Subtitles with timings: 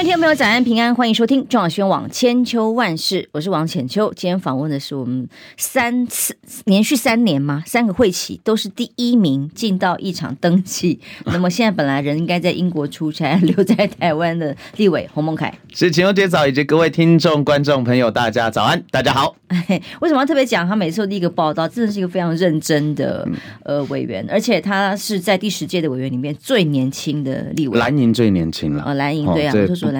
[0.00, 4.10] 位听众朋友，早安平安，欢迎收听中广新闻网千秋万事，我是王浅秋。
[4.16, 5.28] 今天访问的是我们
[5.58, 6.34] 三次
[6.64, 10.98] 连续三年嘛，三个会期都是第一名进到一场登记。
[11.26, 19.36] 那么现在本来人应该在英国出差，留在台湾的立委洪孟凯，是浅秋姐早，以及各位听众观众朋友，大家早安，大家好。
[20.00, 21.68] 为什么要特别讲他每次都第一个报道？
[21.68, 23.28] 真的是一个非常认真的
[23.64, 28.84] 呃委员，而且他是在第十届的委员里面最年轻的立委，蓝营最年轻了。
[28.86, 29.52] 呃，蓝营对啊。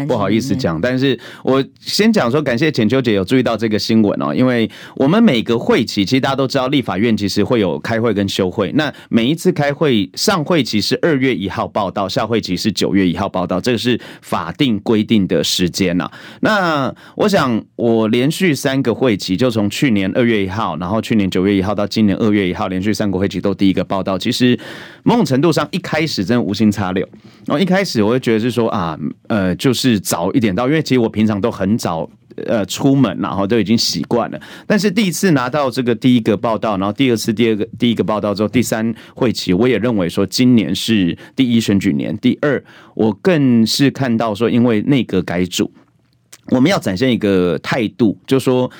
[0.06, 8.70] 不好意思讲，但是我先讲说，感谢浅秋姐有注意到这个新闻哦，因为我们每个会期，其实大家都知道，立法院其实会有开会跟休会。
[8.72, 16.10] 那每一次开会，上会期是二月一号报道，下会期是九月一号报道，这个是法定规定的时间呐。
[16.40, 24.18] 那我想，我连续三个会期，就从去年二月一号，然后去年九月一号到今年二月一号，连续三个会期都第一个报道。
[24.18, 24.58] 其实
[25.02, 27.08] 某种程度上，一开始真的无心插柳。
[27.46, 28.98] 然后一开始我会觉得是说啊，
[29.28, 32.06] 呃，就是是早一点到，因为其实我平常都很早
[32.46, 34.38] 呃出门，然后都已经习惯了。
[34.66, 42.14] 但是第一次拿到这个第一个报道，然后第二次第二个第一个报道之后，第三会期我也认为说今年是第一选举年。
[42.18, 42.62] 第二，
[42.94, 45.72] 我更是看到说，因为内阁改组，
[46.48, 48.70] 我们要展现一个态度，就说。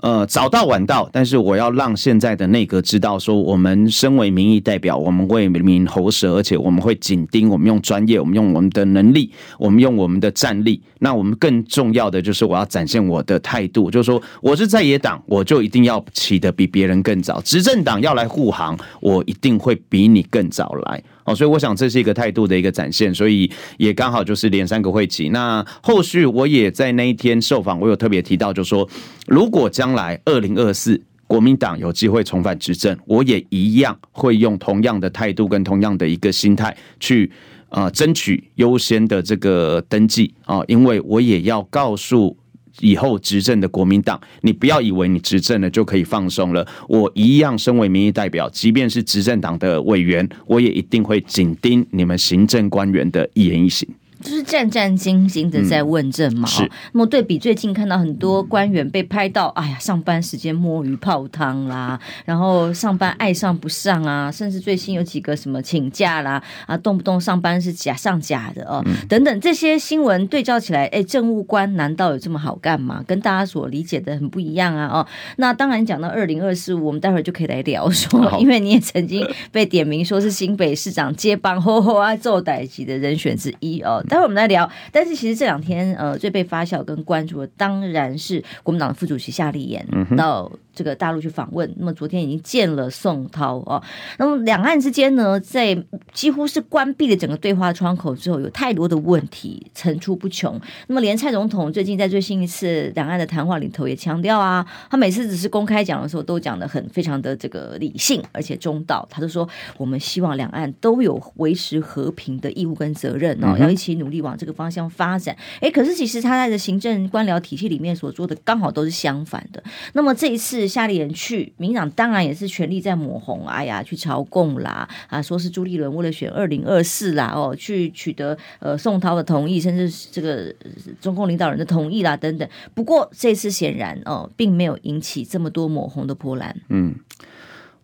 [0.00, 10.80] 呃，早到晚到，但是我要让现在的内阁知道，说我们身为民意代表，我们为民喉舌，而且我们会紧盯，我们用专业，我们用我们的能力，我们用我们的战力。
[11.00, 21.02] 那我们更重要的就是，我要展现我的态度，就是说，我是在野党，我就一定要起得比别人更早；执政党要来护航，我一定会比你更早来。
[21.28, 25.28] 哦，所以我想这是一个态度的一个展现，所以也刚好就是连三个会期。
[25.28, 28.88] 那后续我也在那一天受访，我有特别提到，就是说，
[29.26, 37.30] 如果将来二零二四国民党有机会重返执政，我也一样会用同样的态度跟同样的一个心态去
[37.68, 42.34] 呃争取优先的这个登记啊，因为我也要告诉。
[42.80, 46.66] 以后执政的国民党，你不要以为你执政了就可以放松了。
[46.88, 53.88] 我一样身为民意代表，即便是执政党的委员，我也一定会紧盯你们行政官员的一言一行。
[54.28, 56.46] 就是战战兢兢的在问政嘛。
[56.46, 56.70] 是。
[56.92, 73.02] 那么对比最近看到很多官员被拍到，哎呀，上班时间摸鱼泡汤啦， 然后上班爱上不上啊，甚至最新有几个什么请假啦，啊，动不动上班是假上假的哦，等等这些新闻对照起来，哎，政务官难道有这么好干吗？
[73.06, 74.88] 跟大家所理解的很不一样啊！
[74.92, 75.06] 哦，
[75.36, 84.04] 那当然讲到二零二四，我们待会儿就可以来聊说， 因为你也曾经被点名说是新北市长接棒吼吼啊做代级的人选之一哦。
[84.18, 89.86] 待会我们来聊，但是其实这两天呃最被发酵跟关注的当然是国民党的副主席夏立言
[90.16, 91.72] 到这个大陆去访问。
[91.78, 93.80] 那么昨天已经见了宋涛哦。
[94.18, 95.80] 那么两岸之间呢，在
[96.14, 100.58] 几乎是关闭了整个对话窗口之后，有太多的问题层出不穷。
[100.86, 109.06] 那么连蔡总统最近在最新一次两岸的谈话里头也强调啊，他每次只是公开讲的时候都讲得很非常的这个理性而且中道。
[109.10, 109.46] 他就说
[109.76, 113.98] 我们希望两岸都有维持和平的义务跟责任哦，要一起。
[113.98, 119.60] 努力往这个方向发展，哎，可是其实他在的行政官僚体系里面所做的刚好都是相反的。
[119.94, 130.54] 那么这一次夏立言去，民党当然也是全力在抹红，哎呀，去朝贡啦，啊，说是朱立伦为了选二零二四啦，哦，去取得呃宋涛的同意，甚至这个
[131.00, 132.48] 中共领导人的同意啦，等等。
[132.74, 136.56] 不过这次显然哦，并没有引起这么多抹红的波澜。
[136.68, 136.94] 嗯。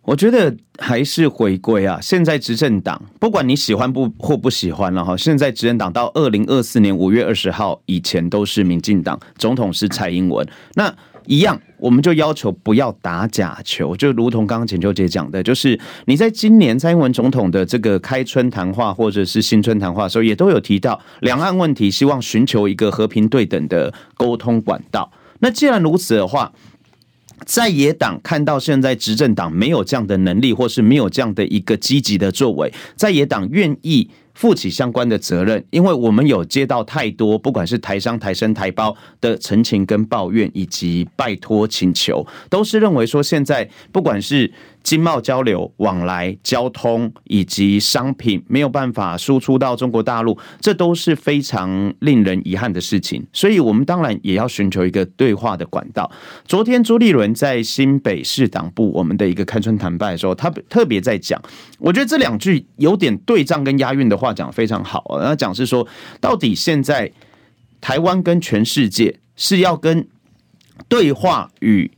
[0.07, 1.99] 我觉得还是回归啊！
[1.99, 10.47] 现在执政党，不管你喜欢不或不喜欢了哈，现在执政党到二零二四年五月二十号以前都是民进党，总统是蔡英文。
[10.75, 10.95] 那
[11.27, 25.11] 一样，我们就要求不要打假球，就如同刚刚浅秋姐讲的，就是你在今年蔡英文总统的这个开春谈话或者是新春谈话的时候，也都有提到两岸问题，希望寻求一个和平对等的沟通管道。
[25.39, 26.51] 那既然如此的话，
[27.45, 44.53] 在野党看到现在执政党没有这样的能力，或是没有这样的一个积极的作为，在野党愿意负起相关的责任，因为我们有接到太多，不管是台商、台生、台胞的陈情跟抱怨，以及拜托请求，都是认为说现在不管是。
[44.85, 53.25] 经贸交流、往来、交通以及商品没有办法输出到中国大陆，这都是非常令人遗憾的事情。
[53.33, 56.09] 所以，我们当然也要寻求一个对话的管道。
[56.45, 61.41] 昨天，朱立伦在新北市党部我们的一个开春谈判的时候，他特别在讲，
[61.79, 65.03] 我觉得这两句有点对仗跟押韵的话讲得非常好。
[65.19, 65.87] 他讲是说，
[66.21, 67.11] 到底现在
[67.81, 70.07] 台湾跟全世界是要跟
[70.87, 71.89] 对话与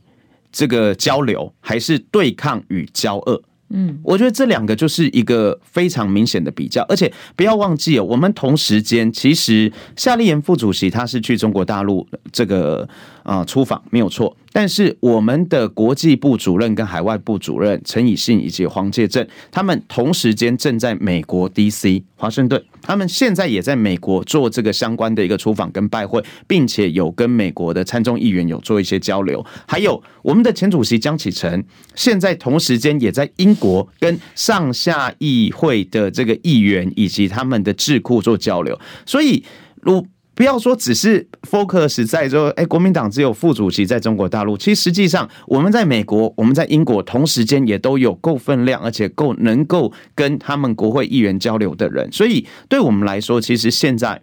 [0.50, 3.42] 这个交流，还是对抗与交恶？
[3.70, 12.88] 嗯，我觉得这两个就是一个非常明显的比较，而且不要忘记哦，我们同时间其实夏立言副主席他是去中国大陆这个
[13.28, 22.62] 啊出访没有错，但是我们的国际部主任跟海外部主任陈以信以及黄介正，他们同时间正在美国 DC 华盛顿。
[22.80, 29.44] 他们现在也在美国做这个相关的一个出访跟拜会，并且有跟美国的参众议员有做一些交流。
[29.66, 31.62] 还有我们的前主席江启臣，
[31.94, 38.80] 现在同时间也在英国跟上下议会的这个议员以及他们的智库做交流。
[39.04, 39.44] 所以，
[39.82, 40.06] 如
[40.38, 44.56] 不要说只是 focus 在说，哎，国民党只有副主席在中国大陆。
[44.56, 52.08] 其实实际上，我们在美国，我们在英国，同时间也都有够分量，而且够能够跟他们国会议员交流的人。
[52.12, 54.22] 所以，对我们来说，其实现在，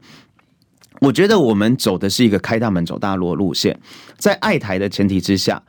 [1.02, 3.78] 我觉得我们走的是一个开大门走大路的路线，
[4.18, 5.64] 在爱台的前提之下，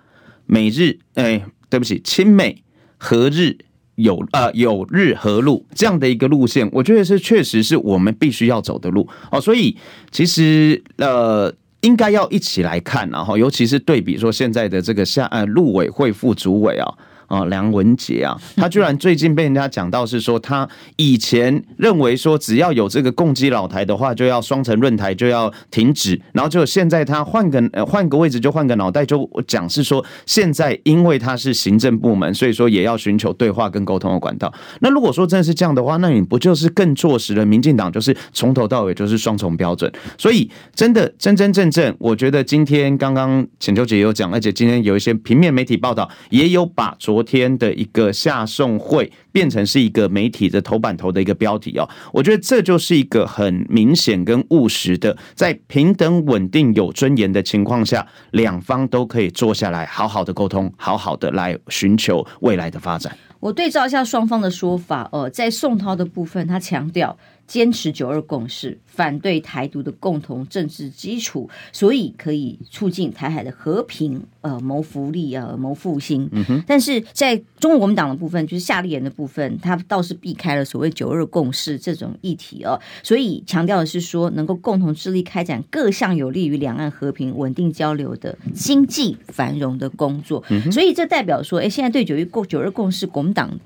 [0.47, 2.63] 美日，哎，对不起，亲美
[2.97, 3.59] 和日。
[3.97, 9.77] 有呃有日和路这样的一个路线，我觉得是确实是我们必须要走的路哦，所以
[10.11, 16.95] 其实呃应该要一起来看，然后尤其是对比说现在的这个下呃陆委会副主委啊。
[17.27, 34.53] 啊，梁文杰啊，他居然最近被人家讲到是说，他以前认为说只要有这个共济老台的话，就要双城论台就要停止，然后就现在他换个呃换个位置就换个脑袋就讲是说，现在因为他是行政部门，所以说也要寻求对话跟沟通的管道。
[34.81, 39.91] 那如果说真的是这样的话，那你不就是更坐实了民进党就是从头到尾就是双重标准？
[40.19, 63.17] 所以真的真真正正，我觉得今天刚刚浅秋姐也有讲，而且今天有一些平面媒体报道也有把昨昨天的一个下送会变成是一个媒体的头版头的一个标题哦，我觉得这就是一个很明显跟务实的，在平等、稳定、有尊严的情况下，两方都可以坐下来好好的沟通，好好的来寻求未来的发展。
[63.41, 67.17] 我对照一下双方的说法，呃，在宋涛的部分，他强调。
[67.47, 76.29] 坚持九二共识，反对台独的共同政治基础，所以可以促进台海的和平，呃，谋福利啊，谋复兴。
[76.33, 76.65] 嗯哼。
[76.67, 90.43] 但是在中国国民党的部分，就是夏立言的部分，他倒是避开了所谓九二共识这种议题哦，所以强调的是说，能够共同致力开展各项有利于两岸和平稳定交流的经济繁荣的工作。
[90.49, 90.73] 嗯哼。
[90.73, 93.59] 所以这代表说，哎，现在对九一共九二共识，国民党。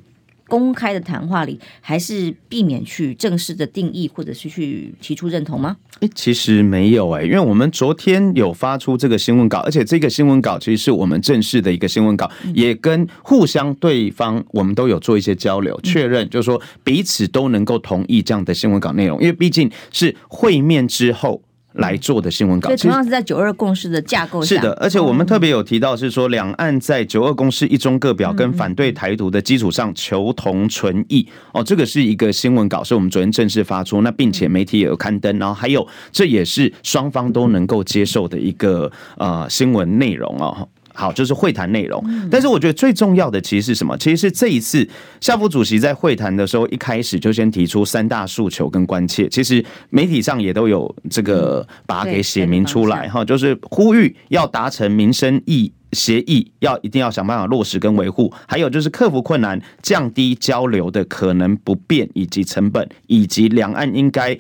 [0.50, 5.76] 公开的谈话里，还是避免去正式的定义，或者是去提出认同吗？
[6.00, 21.40] 诶，其实没有诶，因为我们昨天有发出这个新闻稿，而且这个新闻稿其实是我们正式的一个新闻稿，也跟互相对方我们都有做一些交流确认，就是说彼此都能够同意这样的新闻稿内容，因为毕竟是会面之后。
[21.74, 24.56] 来做的新闻稿，所以同样是在九二共识的架构下。
[24.56, 31.26] 是的，而且我们特别有提到是说，两岸在九二共识一中各表跟反对台独的基础上求同存异。
[31.52, 40.68] 哦，这个是一个新闻稿，是我们昨天正式发出，那并且媒体也有刊登，然后还有这也是双方都能够接受的一个呃新闻内容哦。
[41.00, 42.04] 好，就是会谈内容。
[42.30, 43.96] 但是我觉得最重要的其实是什么？
[43.96, 44.86] 其实是这一次
[45.18, 49.26] 夏副主席在会谈的时候，一开始就先提出三大诉求跟关切。
[49.30, 58.30] 其实媒体上也都有这个把它给写明出来哈，就是呼吁要达成民生议协议，要一定要想办法落实跟维护。
[58.46, 64.38] 还有就是克服困难，降低交流的可能不便以及成本，以及两岸应该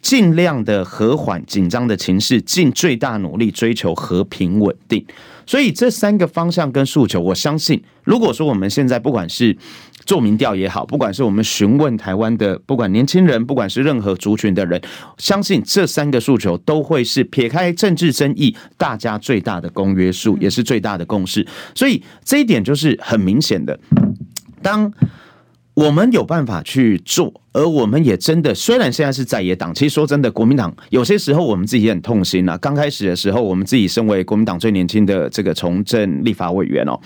[0.00, 5.04] 尽量的和缓紧张的情势，尽最大努力追求和平稳定。
[5.46, 9.56] 所以这三个方向跟诉求，我相信，如果说我们现在不管是
[10.04, 14.78] 做民调也好，不管是我们询问台湾的不管年轻人，不管是任何族群的人，
[15.16, 21.46] 相信这三个诉求都会是撇开政治争议，大家最大的公约数，也是最大的共识。
[21.74, 23.78] 所以这一点就是很明显的，
[24.60, 24.92] 当。
[25.78, 32.58] 我们有办法去做，而我们也真的，虽然现在是在野党，其实说真的，国民党有些时候我们自己也很痛心啊。
[32.58, 36.98] 刚开始的时候，我们自己身为国民党最年轻的这个从政立法委员哦，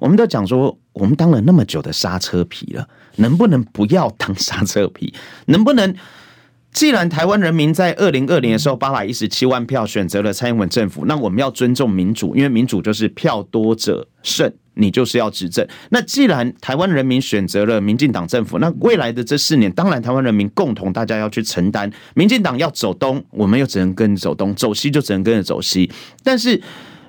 [0.00, 5.14] 我们都讲说，我们当了那么久的刹车皮了，能不能不要当刹车皮？
[5.46, 5.94] 能不能，
[6.72, 14.52] 既然台湾人民在二零二零的时候八百一十七万票选择了蔡英文政府，那我们要尊重民主，因为民主就是票多者胜。
[14.78, 15.66] 你就是要执政。
[15.90, 21.90] 那既然台湾人民选择了民进党政府，那未来的这四年，当然台湾人民共同大家要去承担。
[22.14, 25.90] 民进党要走东，我们又只能跟着走东；走西就只能跟着走西。
[26.22, 26.60] 但是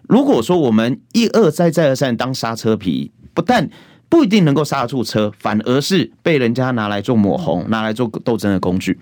[0.08, 3.70] 如果说我们一而再再而三当刹车皮，不但
[4.10, 8.98] 不一定能够刹得住车，反而是被人家拿来做抹红、拿来做斗争的工具。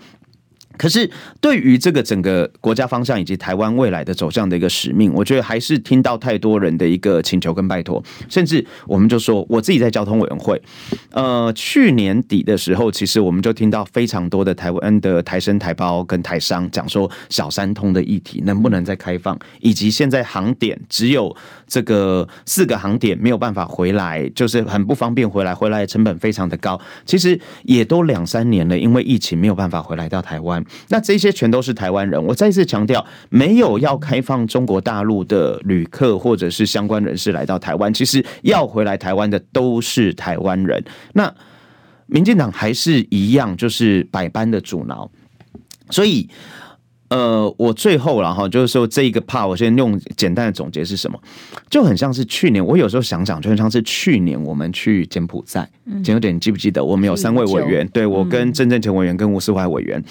[0.78, 10.62] 可是，对于这个整个国家方向以及台湾未来的走向的一个使命，我觉得还是听到太多人的一个请求跟拜托，甚至我们就说，我自己在交通委员会，
[11.10, 21.34] 呃，去年底的时候，其实我们就听到非常多的台湾的台生台胞跟台商讲说，小三通的议题能不能再开放，以及现在航点只有
[21.66, 30.64] 这个四个航点没有办法回来，就是很不方便回来，回来成本非常的高，其实也都两三年了，因为疫情没有办法回来到台湾。
[30.88, 32.22] 那这些全都是台湾人。
[32.24, 37.92] 我再次强调，没有要开放中国大陆的旅客或者是相关人士来到台湾。
[37.92, 40.84] 其实要回来台湾的都是台湾人。
[41.12, 41.34] 那
[42.06, 45.10] 民进党还是一样，就是百般的阻挠。
[45.90, 46.28] 所以。
[47.10, 51.18] 呃，我最后了哈就是说这一个 part，我先用简单的总结是什么，
[51.70, 55.66] 就很像是去年，我有时候想想，就很像是去年我们去柬埔寨，
[56.04, 56.84] 简有点你记不记得？
[56.84, 60.04] 我们有三位委员，对，我跟郑正前委员跟吴思怀委员，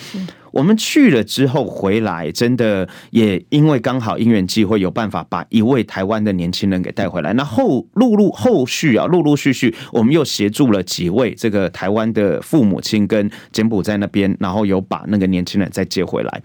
[0.58, 7.32] 我们去了之后回来，真的也因为刚好因缘际会，有办法把一位台湾的年轻人给带回来。
[7.34, 16.42] 那后陆陆后续啊，陆陆续续，我们又协助了几位这个台湾的父母亲跟柬埔寨那边，然后有把那个年轻人再接回来。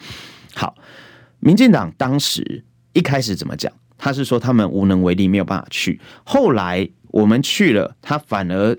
[0.54, 0.74] 好，
[1.40, 3.72] 民进党当时一开始怎么讲？
[3.96, 5.98] 他是说他们无能为力，没有办法去。
[6.22, 8.76] 后来我们去了，他反而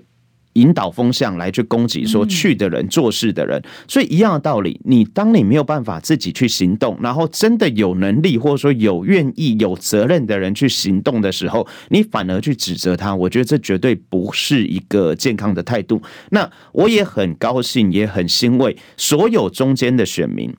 [0.54, 3.62] 引导风向来去攻击说去的人、做事的人。
[3.86, 16.02] 所以一样的道理，你当你没有办法自己去行动，然后真的有能力或者说有愿意、有责任的人去行动的时候，你反而去指责他，我觉得这绝对不是一个健康的态度。
[16.30, 20.52] 那我也很高兴，也很欣慰，所有中间的选民。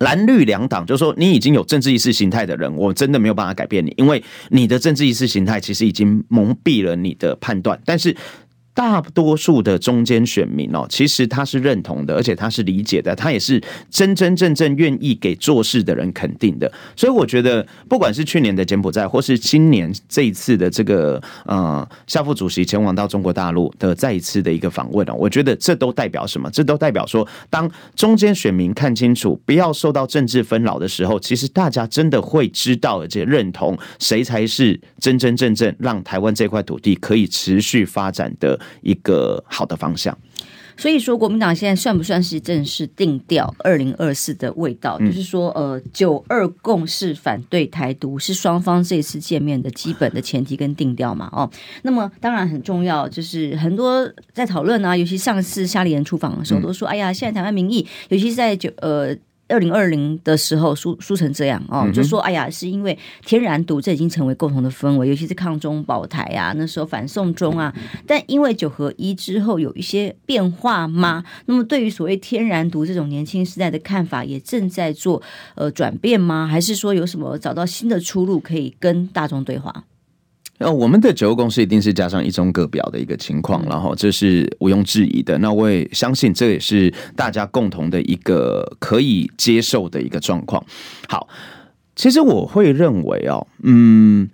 [0.00, 8.16] 蓝绿两党就是说，你已经有政治意识形态的人，我真的没有办法改变你，因为你的政治意识形态其实已经蒙蔽了你的判断，但是。
[8.78, 16.72] 大多数的中间选民哦，其实他是认同的，而且他是理解的，他也是真真正正愿意给做事的人肯定的。
[16.94, 26.48] 所以我觉得，不管是去年的柬埔寨，或是今年这一次的这个呃夏副主席前往到中国大陆的再一次的一个访问哦，我觉得这都代表什么？
[26.52, 38.56] 这都代表说，当中间选民看清楚，不要受到政治纷扰的时候，其实大家真的会知道而且认同谁才是真真正正让台湾这块土地可以持续发展的。
[38.82, 40.16] 一个好的方向，
[40.76, 44.96] 所以说国民党现在算不算是正式定调二零二四的味道？
[45.00, 51.28] 嗯、就是说，呃，九二共识反对台独是双方这次见面的基本的前提跟定调嘛？
[51.32, 51.50] 哦，
[51.82, 59.16] 那么当然很重要，就是很多在讨论啊，尤其上次夏立言出访的时候，都说，哎呀，现在台湾民意，尤其是在九呃。
[59.48, 67.74] 二零二零的时候输输成这样哦，就说哎呀，是因为天然独，这已经成为共同的氛围，尤其是抗中保台啊，那时候反送中啊，
[68.06, 71.24] 但因为九合一之后有一些变化吗？
[71.46, 75.22] 那么对于所谓天然独这种年轻时代的看法，也正在做
[75.54, 76.46] 呃转变吗？
[76.46, 79.84] 还是说有什么找到新的出路可以跟大众对话？
[80.58, 85.38] 那我们的九二共识一定是加上一中各表的一个情况，然后这是毋庸置疑的。
[85.38, 90.64] 那我也相信这也是大家共同的一个可以接受的一个状况。
[91.08, 91.28] 好，
[91.94, 94.28] 其实我会认为哦，嗯，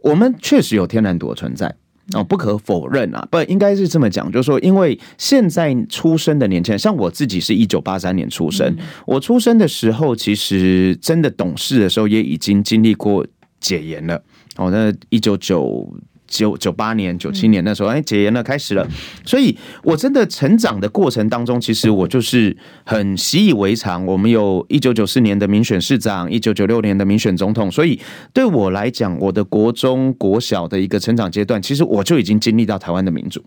[0.00, 1.72] 我们确实有天然独的存在
[2.12, 3.28] 哦，不可否认啊。
[3.30, 13.24] 不，应该是这么讲，就是说，因为现在出生的年轻人，像我自己是一九八三年出生，我出生的时候，其实真的懂事的时候，也已经经历过
[13.60, 14.22] 解严了。
[14.58, 15.88] 哦，那一九九
[16.26, 18.86] 九九八年、九七年那时候，哎，解严了，开始了。
[19.24, 24.04] 所以，我真的成长的过程当中，其实我就是很习以为常。
[24.04, 27.98] 我们有一九九四年的民选市长，一九九六年的民选总统，所以
[28.32, 33.42] 对我来讲，我的国中、国小的一个成长阶段，其实我就已经经历到台湾的民主。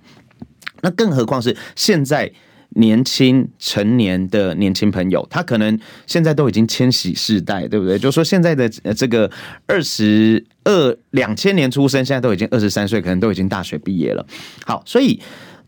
[0.82, 2.32] 那更何况是现在。
[2.76, 8.00] 年轻成年的年轻朋友，他可能现在都已经千禧世代，对不对？
[8.00, 9.30] 就是说现在的这个
[9.68, 14.26] 二十二两千年出生，现在都已经二十三岁，可能都已经大学毕业了。
[14.66, 15.22] 好，所以。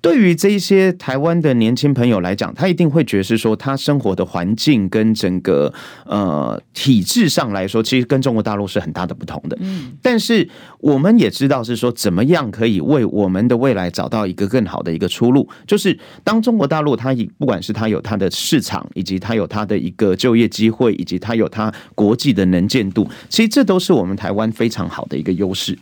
[0.04, 5.74] 对于这一些台湾的年轻朋友来讲，他一定会觉得是说，他生活的环境跟整个
[6.06, 9.58] 呃体制上来说，其实跟中国大陆是很大的不同的。
[9.62, 10.46] 嗯，但是
[10.80, 25.80] 我们也知道是说，怎么样可以为我们的未来找到一个更好的一个出路，就是当中国大陆它不管是它有它的市场，以及它有它的一个就业机会，以及它有它国际的能见度，其实这都是我们台湾非常好的一个优势。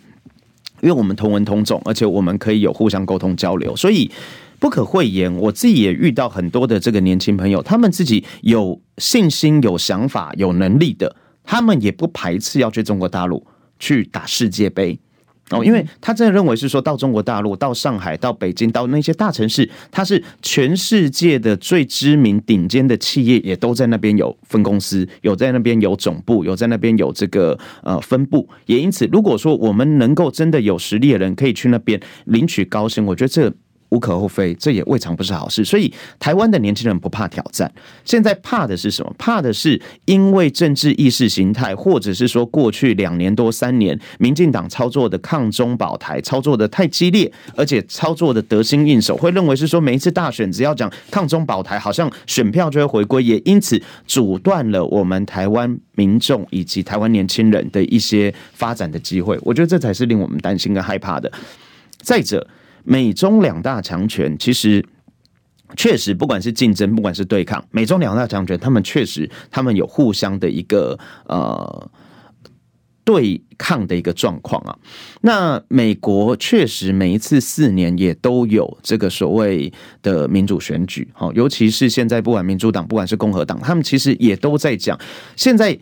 [0.81, 4.09] 因为我们同文同种，而且我们可以有互相沟通交流，所以
[4.59, 13.45] 不可讳言，我自己也遇到很多的这个年轻朋友，他们自己有信心、有想法、有能力的，他们也不排斥要去中国大陆
[13.79, 14.99] 去打世界杯。
[15.51, 28.47] 哦，因为他真的认为是说到中国大陆、到上海、到北京、到那些大城市，它是全世界的最知名顶尖的企业，也都在那边有分公司，有在那边有总部，有在那边有这个呃分部。
[28.65, 33.53] 也因此，如果说我们能够真的有实力的人可以去那边领取高薪，我觉得这。
[33.91, 35.63] 无可厚非，这也未尝不是好事。
[35.63, 37.71] 所以，台湾的年轻人不怕挑战，
[38.03, 39.13] 现在怕的是什么？
[39.17, 59.37] 怕的是因为政治意识形态，或者是说过去两年多三年，民进党操作的抗中保台操作的太激烈，而且操作的得心应手，会认为是说每一次大选只要讲抗中保台，好像选票就会回归，也因此阻断了我们台湾民众以及台湾年轻人的一些发展的机会。
[59.41, 61.29] 我觉得这才是令我们担心跟害怕的。
[62.01, 62.47] 再者。
[62.83, 64.85] 美中两大强权其实
[65.75, 71.89] 确实，不管是竞争，不管是对抗，美中两大强权，他们确实他们有互相的一个呃
[73.03, 74.77] 对抗的一个状况啊。
[75.21, 79.71] 那美国确实每一次四年也都有这个所谓
[80.01, 84.99] 的民主选举，好，尤其是现在不管民主党，不管是共和党，他们其实也都在讲
[85.35, 85.79] 现在。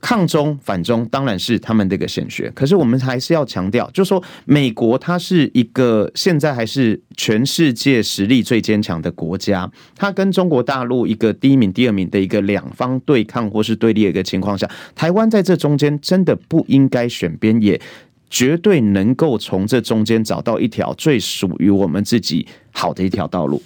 [0.00, 17.80] 抗中反中当然是他们的一个显学，可是我们还是要强调，就是说美国它是一个现在还是全世界实力最坚强的国家，它跟中国大陆一个第一名、第二名的一个两方对抗或是对立的一个情况下，台湾在这中间真的不应该选边，也
[18.28, 23.62] 绝对能够从这中间找到一条最属于我们自己好的一条道路。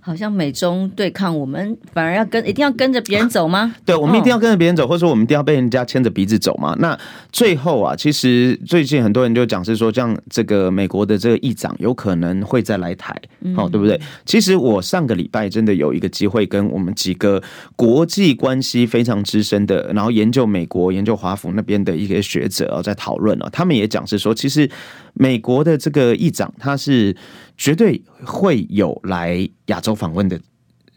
[0.00, 3.74] 好像美中对抗，我们反而要跟一定要跟着别人走吗？
[3.84, 6.76] 对，我们一定要跟着别人走，或者说我们一定要被人家牵着鼻子走吗？
[6.78, 6.98] 那
[7.32, 13.14] 最后啊，其实最近很多人就讲是说，像这个美国的这个议长有可能会再来台，
[13.56, 14.00] 哦，对不对？
[14.24, 17.42] 其实我上个礼拜真的有一个机会跟我们几个
[17.74, 24.70] 国际关系非常资深的，然后研究美国、研究华府那边的一些学者啊，在讨论啊，他们也讲是说，其实
[25.14, 27.14] 美国的这个议长他是。
[27.56, 30.40] 绝对会有来亚洲访问的。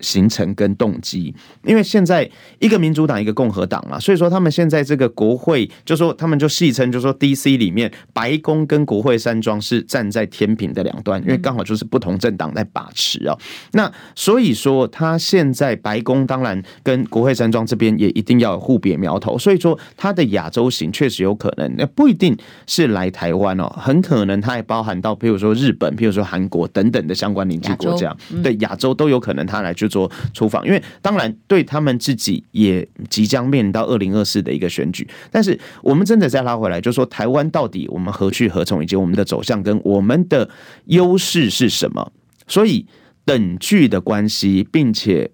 [0.02, 2.30] 行程跟动机，因为现在
[2.60, 13.38] 一个民主党一个共和党嘛，所以说他们现在这个国会就说他们就戏称就说 DC 里面白宫跟国会山庄是站在天平的两端，因为刚好就是不同政党在把持啊。
[13.74, 29.89] 那所以说他现在白宫当然跟国会山庄这边也一定要有互别苗头，所以说他的亚洲行确实有可能，那不一定是来台湾哦，很可能他也包含到譬如说日本、譬如说韩国等等的相关邻近国家，对亚洲都有可能他来就。
[29.90, 40.50] 做出访，因为当然对他们自己也即将面临到二零二四的一个选举，但是我们真的再拉回来，就说台湾到底我们何去何从，以及我们的走向跟我们的
[40.86, 42.14] 优势是什么？
[42.48, 42.86] 所以
[43.26, 45.32] 等距的关系，并且。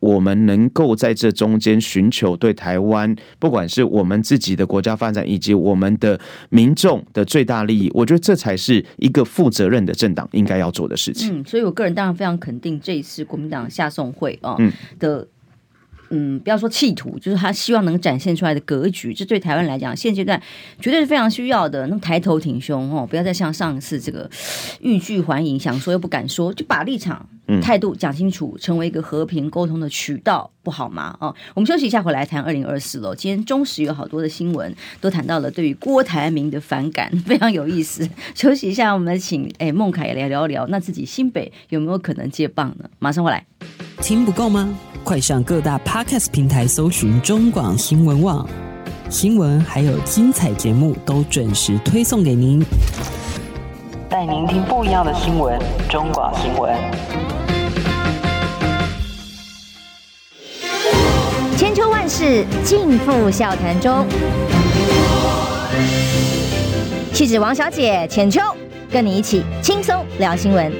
[0.00, 11.40] 我们能够在这中间寻求对台湾，不管是我们自己的国家发展，以及我们的民众的最大利益，我觉得这才是一个负责任的政党应该要做的事情。
[11.40, 14.56] 嗯，所以我个人当然非常肯定这一次国民党下送会啊
[14.98, 15.28] 的。
[16.12, 20.42] 嗯，不要说企图，就是他希望能展现出来的格局，这对台湾来讲，现阶段
[20.80, 21.86] 绝对是非常需要的。
[21.86, 24.28] 那么抬头挺胸哦，不要再像上一次这个
[24.80, 27.24] 欲拒还迎，想说又不敢说，就把立场、
[27.62, 31.16] 态度讲清楚，成为一个和平沟通的渠道，不好吗？
[31.20, 33.14] 哦，我们休息一下，回来谈二零二四喽。
[33.14, 38.08] 今天中时有好多的新闻都谈到了对于郭台铭的反感， 非常有意思。
[38.34, 42.84] 休息一下，我们请哎孟凯也来聊一聊，那自己新北有没有可能接棒呢？
[42.98, 43.46] 马上回来，
[44.00, 44.72] 听不够吗？
[45.02, 48.46] 快上各大 Podcast 平台搜寻中广新闻网
[49.08, 52.62] 新闻，还有精彩节目都准时推送给您，
[54.10, 55.58] 带您听不一样的新闻。
[55.88, 56.76] 中广新闻，
[62.10, 64.04] 是尽付笑谈中。
[67.12, 68.40] 气质王小姐浅秋，
[68.90, 70.72] 跟你一起轻松聊新闻。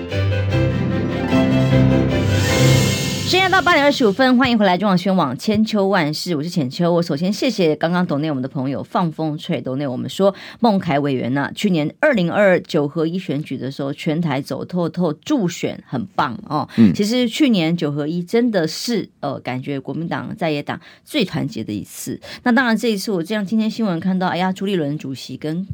[3.30, 6.92] 现在到八点二十五分，欢迎回来中广宣网千秋万世，我是浅秋。
[6.92, 16.68] 我首先谢谢刚刚抖内我们的朋友放风吹抖内我们说孟凯委员呢、啊，去年二零二二九合一选举的时候，全台走透透助选很棒哦。
[16.76, 22.20] 嗯，其实去年九合一真的是呃，感觉国民党在野党最团结的一次。
[22.42, 25.64] 那当然这一次我这样今天新闻看到，哎呀，朱立伦主席跟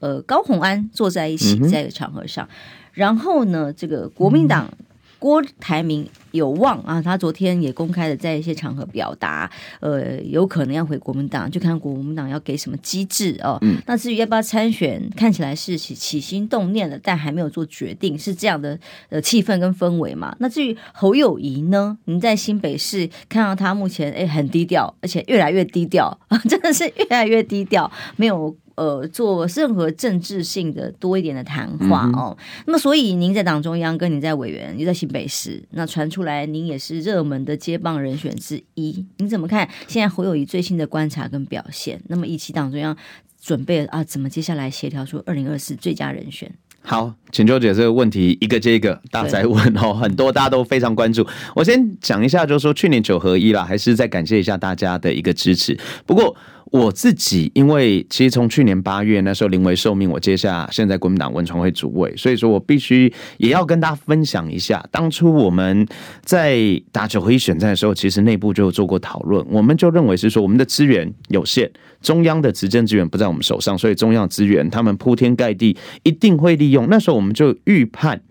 [0.00, 2.56] 呃高鸿安坐在一起，在一个场合上，嗯、
[2.94, 4.66] 然后呢，这个国民党。
[4.78, 4.86] 嗯
[5.22, 13.58] 郭台铭有望啊，他昨天也公开的在一些场合表达，呃，有可能要回国民党，就看国民党要给什么机制哦。
[13.62, 20.34] 嗯，那至于要不要参选，看起来是起起心动念了，但还没有做决定，是这样的呃气氛跟氛围嘛。
[20.40, 21.96] 那至于侯友谊呢？
[22.06, 32.36] 您在新北市看到他目前哎很低调，而且越来越低调啊， 真的是越来越低调，没有呃做任何政治性的多一点的谈话哦。
[32.38, 39.04] 嗯、那么，所以您在党中央，跟您在委员，又在新北市，那传出来您也是热门的接棒人选之一。
[39.18, 42.00] 您怎么看现在侯友谊最新的观察跟表现？
[42.08, 42.96] 那么，一期党中央
[43.40, 46.52] 准备啊，怎么接下来协调出二零二四最佳人选？
[46.80, 51.26] 好，请秋姐这个问题一个接一个大哉问哦，很多大家都非常关注。
[51.54, 55.78] 我先讲一下，就是说去年九合一啦，还是再感谢一下大家的一个支持。
[56.06, 56.36] 不过。
[56.72, 65.86] 我自己，因为其实从去年八月那时候临危受命，我接下现在国民党文传会主委，所以说我必须也要跟大家分享一下，当初我们
[66.24, 66.58] 在
[66.90, 76.88] 打九合一选战的时候，其实内部就做过讨论，我们就认为是说我们的资源有限，中央的执政资源不在我们手上，所以中央资源他们铺天盖地一定会利用。
[76.88, 78.22] 那时候我们就预判。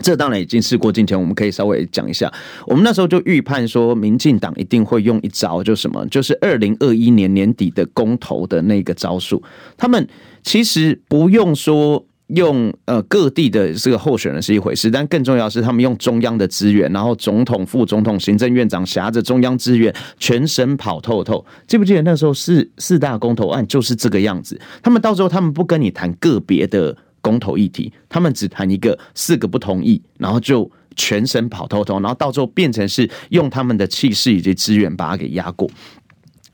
[0.00, 2.30] 这当然已经事过境迁，我们可以稍微讲一下。
[2.66, 9.42] 我们那时候就预判说，民进党一定会用一招，就什么，就是二零二一年年底的公投的那个招数。
[9.76, 10.06] 他们
[10.42, 21.46] 其实不用说用呃各地的这个候选人是一回事，但更重要是他们用中央的资源，然后总统、副总统、行政院长挟着中央资源，全省跑透透。
[21.68, 24.60] 记不记得那时候四四大公投案就是这个样子？
[24.82, 26.96] 他们到时候他们不跟你谈个别的。
[27.24, 35.68] 公投议题，他们只谈一个四个不同意，然后就全省跑透透，然后到最后变成是用他们的气势以及资源把它给压过。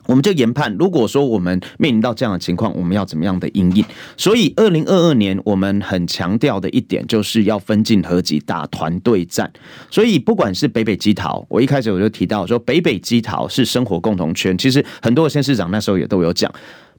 [0.07, 3.85] 我们就研判，如果说我们面临到这样的情况，我们要怎么样的因应？
[4.17, 9.53] 所以，二零二二年我们很强调的一点就是要分进合击，打团队战。
[9.89, 14.57] 所以，不管是北北基桃，我一开始我就提到说，北北基桃是生活共同圈。
[14.59, 16.53] 其实很多的县市长那时候也都有讲。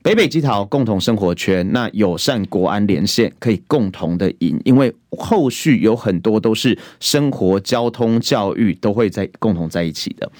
[0.04, 10.32] 北北基桃共同生活圈，那友善国安连线可以共同的赢，因为后续有很多都是生活、交通、教育都会在共同在一起的。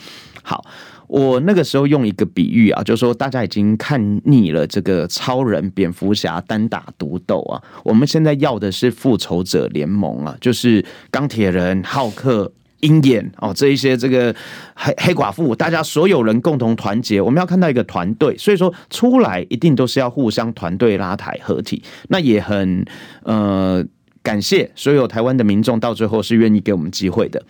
[0.42, 0.66] 好，
[1.08, 12.52] 我那个时候用一个比喻啊，就是说大家已经看腻了这个超人、蝙蝠侠单打独斗啊，我们现在要的是复仇者联盟啊，就是钢铁人、浩克。
[12.82, 14.36] 鹰眼哦，这一些这个
[14.76, 21.82] 黑黑寡妇，大家所有人共同团结，我们要看到一个团队，所以说出来一定都是要互相团队拉抬合体。
[22.10, 22.86] 那也很
[23.24, 23.84] 呃
[24.22, 27.44] 感谢所有台湾的民众，到最后是愿意给我们机会的。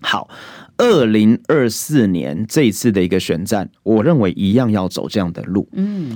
[0.00, 0.28] 好，
[0.76, 5.68] 二零二四年这一次的一个选战，我认为一样要走这样的路。
[5.72, 6.14] 嗯，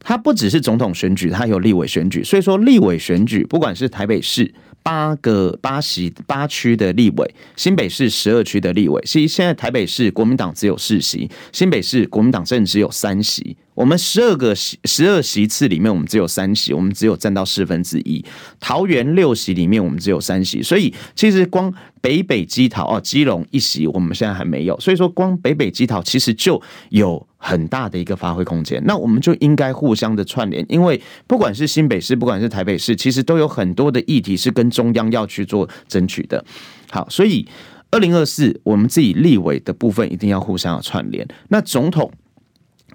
[0.00, 4.54] 它不只是总统选举，它有立委选举，所以说立委选举，不管是台北市。
[4.82, 13.56] 八个八席八区的立委，新北市十二区的立委，其实现在台北市国民党只有四席，新北市国民党甚至只有三席。
[13.74, 18.22] 我们十二个席十二席次里面，我们只有三席，我们只有占到四分之一。
[18.60, 24.78] 桃园六席里面，我们只有三席，所以其实光北北基桃哦，基隆一席，我们现在还没有。
[24.78, 28.82] 所以说，光北北基桃其实就有很大的一个发挥空间。
[28.84, 36.44] 那我们就应该互相的串联，因为不管是新北市，不管是台北市，其实都有很多的议题是跟中央要去做争取的。
[36.90, 37.48] 好，所以
[37.90, 41.26] 二零二四，我们自己立委的部分一定要互相的串联。
[41.48, 42.12] 那总统。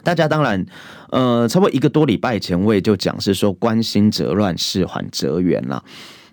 [0.08, 0.66] 大家当然，
[1.10, 5.84] 呃，差不多一个多礼拜前，我也就讲是说，关心则乱，事缓则圆了。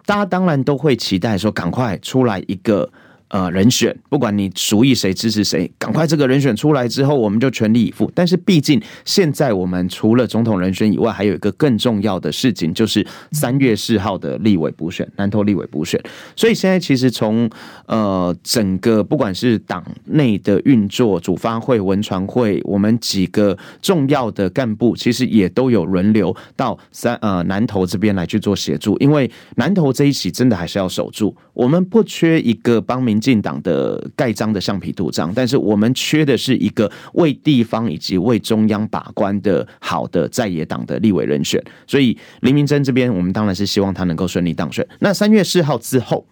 [0.06, 2.88] 大家当然都会期待说，赶快出来一个。
[3.34, 8.08] 呃，人选不管你属意谁支持谁，赶快这个人选出来之后，我们就全力以赴。
[8.14, 16.00] 但是毕竟现在我们除了总统人选以外，还有一个更重要的事情，就是三月四号的立委补选，南投立委补选。
[16.36, 17.50] 所以现在其实从
[17.86, 33.20] 呃整个不管是党内的运作、主发会、文传会，我们几个重要的干部，其实也都有轮流到三呃南投这边来去做协助，因为南投这一起真的还是要守住，我们不缺一个帮民。
[33.24, 41.58] 进党的盖章的橡皮图章，但是我们缺的是一个为地方以及为中央把关的好的在野党的立委人选。
[41.86, 44.86] 所以林明珍这边，我们当然是希望他能够顺利当选。
[44.98, 46.26] 那三月四号之后，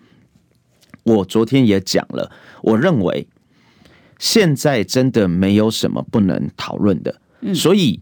[1.05, 3.27] 我昨天也讲了，我认为
[4.19, 7.19] 现在真的没有什么不能讨论的，
[7.55, 8.01] 所以。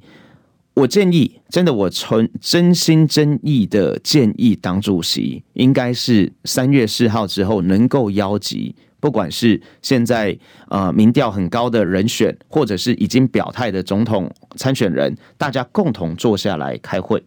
[0.74, 17.22] 我建议，真的，我纯真心真意的建议，党主席应该是三月四号之后能够邀集，不管是现在呃民调很高的人选，或者是已经表态的总统参选人，大家共同坐下来开会，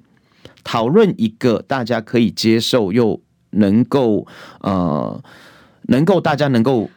[0.63, 4.25] 讨论一个大家可以接受又能够
[4.61, 5.23] 呃
[5.83, 6.89] 能够大家能够。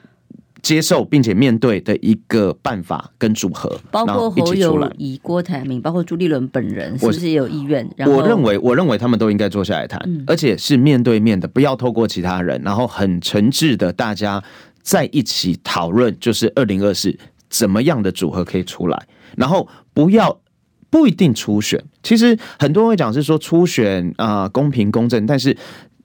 [0.67, 7.89] 接受并且面对的一个办法跟组合，包括侯友以、郭台铭，包括朱立伦本人，是不是也有意愿？
[7.99, 14.43] 我，我认为，我认为他们都应该坐下来谈，嗯、而且是面对面的，不要透过其他人，然后很诚挚的大家
[14.83, 17.17] 在一起讨论，就是二零二四
[17.49, 20.41] 怎么样的组合可以出来，然后不要。
[20.89, 21.85] 不一定初选。
[22.03, 25.55] 其实很多人会讲是说初选啊、呃、公平公正，但是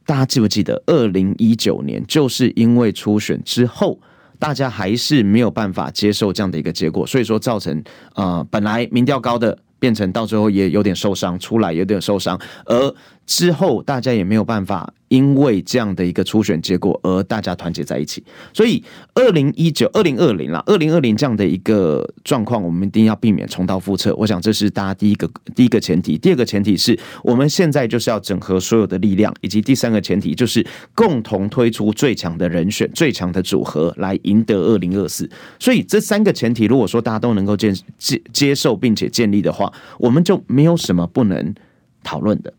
[0.06, 4.00] 大家记不记得，二零一九年就是因为初选之后，
[4.42, 7.78] 大家还是没有办法接受这样的一个结果，所以说造成
[8.14, 9.56] 啊、呃、本来民调高的。
[9.82, 18.22] 变成到最后也有点受伤，出来有点受伤，而之后大家也没有办法，因为这样的一个初选结果而大家团结在一起。
[18.54, 24.14] 所以，二零一九、二零二零啦，二零二零这样的一个状况，我们一定要避免重蹈覆辙。
[24.18, 26.18] 我想这是大家第一个第一个前提。
[26.18, 35.30] 第二个前提是我们现在就是要整合所有的力量，以及第三个前提就是共同推出最强的人选、最强的组合来赢得二零二四。
[35.58, 41.56] 所以这三个前提，如果说大家都能够建接接受并且建立的话，我们就没有什么不能
[42.04, 42.54] 讨论的。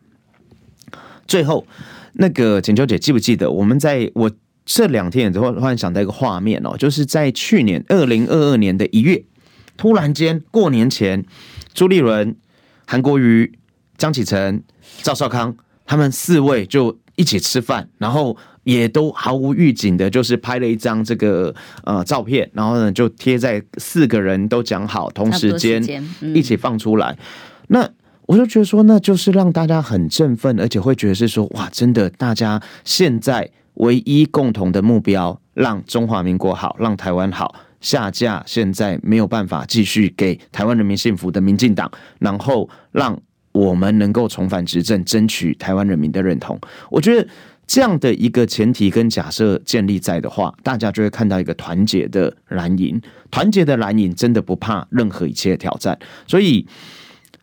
[1.27, 1.67] 最后，
[2.15, 4.31] 那个浅秋姐记不记得，我们在我
[4.65, 9.25] 这两天也会幻想到一个画面哦，就是在去年二零二二年的一月，
[9.77, 11.25] 突然间过年前，
[11.73, 12.37] 朱立伦、
[12.87, 13.53] 韩国瑜、
[13.97, 14.63] 江启臣、
[15.03, 15.57] 赵少康
[15.87, 21.55] 他们四位就一起吃饭，然后也都毫无预警的，就是拍了一张这个
[21.85, 25.83] 呃照片，然后呢就贴在四个人都讲好同时间
[26.35, 27.17] 一起放出来，
[27.69, 27.91] 那。
[28.33, 43.21] 我就觉得说，那就是让大家很振奋，而且会觉得是说，哇，真的，大家现在唯一共同的目标，让中华民国好，让台湾好，下架现在没有办法继续给台湾人民幸福的民进党，然后让
[43.53, 46.59] 我们能够重返执政，争取台湾人民的认同。
[46.91, 47.29] 我觉得
[47.67, 52.99] 这样的一个前提跟假设建立在的话，大家就会看到一个团结的蓝营，
[53.31, 56.67] 团结的蓝营真的不怕任何一切挑战，所以。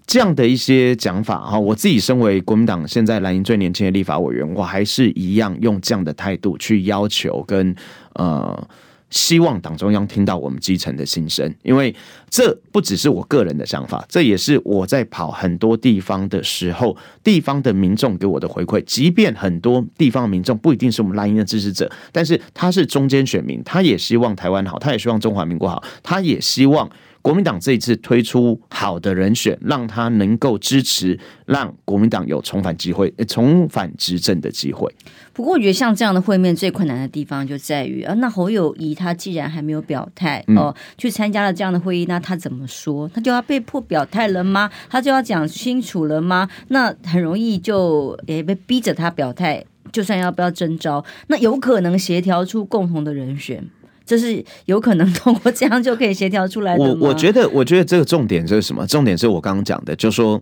[0.10, 7.76] 这样的一些讲法哈，我自己身为国民党现在蓝营最年轻的立法委员，我还是一样用这样的态度去要求跟
[8.14, 8.68] 呃，
[9.12, 11.96] 希望党中央听到我们基层的心声，因为
[12.28, 18.84] 这不只是我个人的想法，这也是我在跑很多地方的时候，地方的民众给我的回馈。
[18.86, 26.90] 即便很多地方民众不一定是我们蓝营的支持者，但是他是中间选民，他也希望台湾好，他也希望中华民国好，他也希望。
[27.22, 34.94] 国民党这一次推出好的人选，让他能够支持，让国民党有重返机会、重返执政的机会。
[35.34, 43.10] 不过，我觉得像这样的会面最困难的地方就在于啊，那侯友宜他既然还没有表态哦，去参加了这样的会议，那他怎么说？
[43.14, 44.70] 他就要被迫表态了吗？
[44.90, 46.50] 他就要讲清楚了吗？
[46.70, 53.64] 那很容易就也被逼着他表态，就算要不要征召，那有可能协调出共同的人选。
[54.10, 56.76] 这是有可能通过这样就可以协调出来？
[56.76, 58.84] 我我觉得，我觉得这个重点是什么？
[58.88, 60.42] 重点是我刚刚讲的，就说，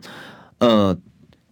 [0.59, 0.97] 呃，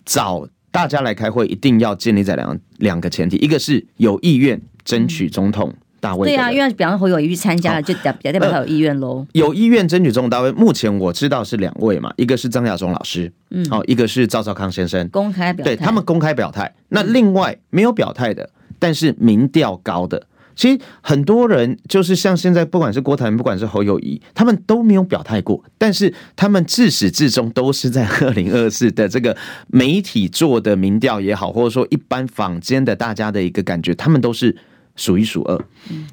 [0.06, 6.30] 找大家来开会，一定要建立在两两个前提，一个是有意愿争取总统大位。
[6.30, 9.28] 对啊，因为比方说侯友宜去参加了，就代表代表他有意愿喽。
[9.34, 16.74] 有意愿争取总统大位，目前我知道是两位嘛，一个是张亚中老师，嗯，好，一个是赵少康先生公开表态，对他们公开表态。
[16.88, 18.50] 那另外没有表态的，
[18.80, 20.26] 但是民调高的。
[20.56, 29.36] 其实很多人就是像现在，不管是郭台铭，不管是侯友谊，他们都没有表态过，但是他们自始至终都是在二零二四的这个
[29.68, 34.56] 媒体做的民调也好，或者说一般坊间的大家的一个感觉，他们都是
[34.96, 35.60] 数一数二。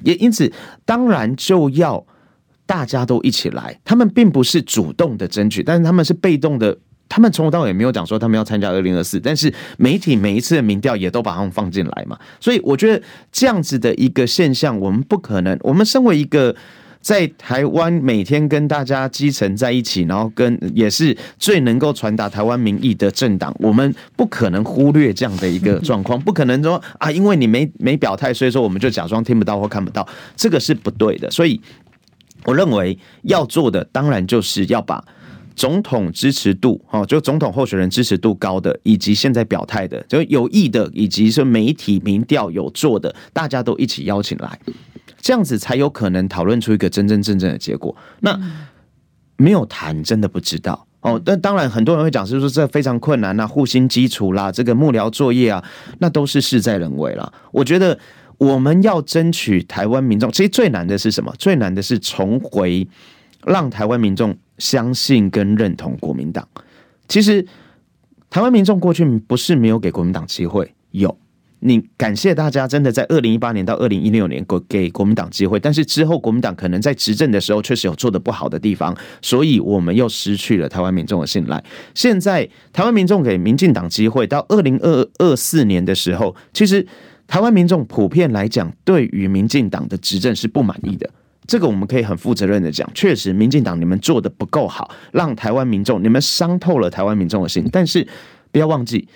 [0.03, 0.51] 也因此，
[0.85, 2.05] 当然就要
[2.65, 6.77] 大家都一起来，他们并不是主动的争取，但是他们是被动的。
[7.13, 12.99] 他们从头到尾没有讲说他们要参加二零二四，但是媒体每一次的民调也都把他们放进来嘛，所以我觉得
[13.31, 15.55] 这样子的一个现象，我们不可能。
[15.61, 16.55] 我们身为一个
[17.01, 31.29] 在台湾每天跟大家基层在一起，然后跟也是最能够传达台湾民意的政党，我们不可能忽略这样的一个状况，不可能说啊，因为你没没表态，所以说我们就假装听不到或看不到，这个是不对的。
[31.29, 31.61] 所以
[32.45, 35.05] 我认为要做的，当然就是要把。
[35.55, 44.59] 总统支持度，哈，就总统候选人支持度高的，以及现在表态的，就有意的，以及是媒体民调有做的，大家都一起邀请来，
[45.21, 47.95] 这样子才有可能讨论出一个真真正正的结果。
[48.19, 48.39] 那
[49.37, 51.21] 没有谈，真的不知道哦。
[51.23, 55.63] 但当然，很多人会讲，是说这非常困难啊，护心基础啦，这个幕僚作业啊，
[55.99, 57.33] 那都是事在人为啦。
[57.51, 57.97] 我觉得
[58.37, 61.33] 我们要争取台湾民众，其实最难的是什么？
[61.37, 62.87] 最难的是重回
[63.45, 64.35] 让台湾民众。
[64.59, 66.47] 相信跟认同国民党，
[67.07, 67.45] 其实
[68.29, 71.17] 台湾民众过去不是没有给国民党机会，有。
[71.59, 81.61] 你感谢大家，真的在二零一八年到二零一六年给给国民党机会，但是之后国民党可能在执政的时候确实有做得不好的地方，所以我们又失去了台湾民众的信赖。
[81.95, 86.85] 现在台湾民众给民进党机会，到二零二二四年的时候，其实
[87.25, 91.09] 台湾民众普遍来讲，对于民进党的执政是不满意的。
[91.47, 97.67] 这个我们可以很负责任的讲，确实民进党你们做的不够好，让台湾民众你们伤透了台湾民众的心。
[97.71, 98.07] 但是
[98.51, 99.07] 不要忘记，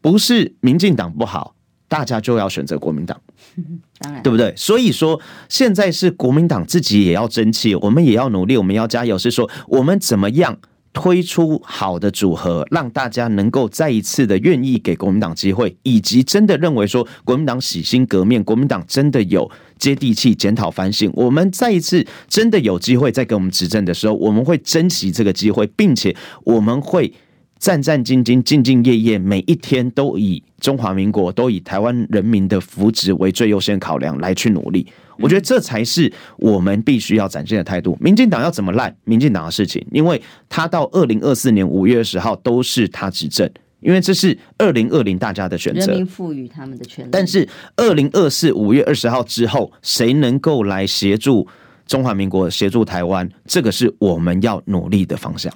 [0.00, 1.54] 不是民进党不好，
[1.88, 3.20] 大家就要选择国民党，
[4.00, 4.52] 当然，对不对？
[4.56, 9.16] 所以说现在是国民党自己也要争气，我们也要努力，我们要加油。
[9.16, 10.58] 是说我们怎么样？
[10.96, 21.12] 推出好的组合，让大家能够再一次的愿意给国民党机会，以及真的认为说国民党洗心革面，国民党真的有接地气、检讨反省。
[21.14, 27.12] 我们再一次真的有机会再给我们执政的时候，我们会珍惜这个机会，并且我们会
[27.58, 34.86] 战战兢兢、兢兢业业，每一天都以中华民国、都以台湾人民的福祉为最优先考量来去努力。
[35.18, 37.96] 我觉得这才是我们必须要展现的态度。
[37.98, 47.08] 民进党要怎么烂，民进党的事情，因为他到二零二四年五月二十号都是他执政，因为这是二零二零大家的选择，人民赋予他们的权利。
[47.10, 51.48] 但是二零二四五月二十号之后，谁能够来协助
[51.86, 55.50] 中华民国、协助台湾，这个是我们要努力的方向。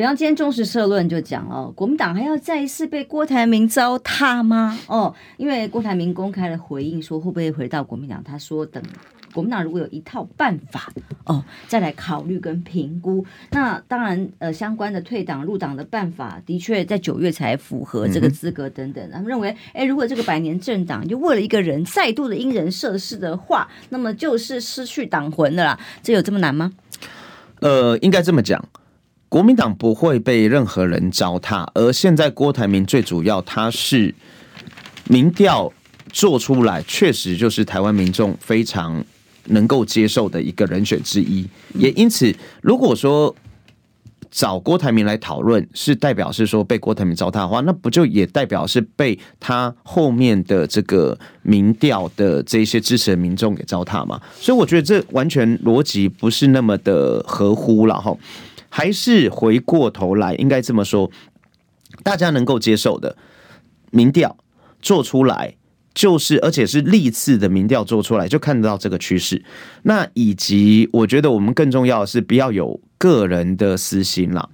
[0.00, 4.78] 比方今天中时社论就讲哦，国民党还要再一次被郭台铭糟蹋吗？
[4.86, 8.24] 哦，因为郭台铭公开的回应说，会不会回到国民党？
[8.24, 8.82] 他说等
[9.34, 10.90] 国民党如果有一套办法
[11.24, 13.22] 哦，再来考虑跟评估。
[13.50, 19.10] 那当然，呃，相关的退党入党的办法的确在九月才符合这个资格等等。
[19.12, 25.78] 他们认为，哎，如果这个百年政党就为了一个人再度的因人设事的话，那么就是失去党魂的啦。
[26.02, 26.72] 这有这么难吗？
[27.60, 28.64] 呃，应该这么讲。
[29.30, 34.12] 国民党不会被任何人糟蹋，而现在郭台铭最主要，他是
[35.06, 35.72] 民调
[36.10, 39.02] 做出来，确实就是台湾民众非常
[39.44, 41.46] 能够接受的一个人选之一。
[41.74, 43.32] 也因此，如果说
[44.32, 54.20] 找郭台铭来讨论，是代表是说被郭台铭糟蹋的话，那不就也代表是被他后面的这个民调的这些支持的民众给糟蹋吗？
[54.40, 58.16] 所以我觉得这完全逻辑不是那么的合乎了哈。
[58.70, 61.10] 还是回过头来，应该这么说，
[62.02, 63.16] 大家能够接受的
[63.90, 64.38] 民调
[64.80, 65.56] 做出来，
[65.92, 69.44] 就是而且是历次的民调做出来，就看得到这个趋势。
[69.82, 74.48] 那以及我觉得我们更重要的是，不要有个人的私心啦。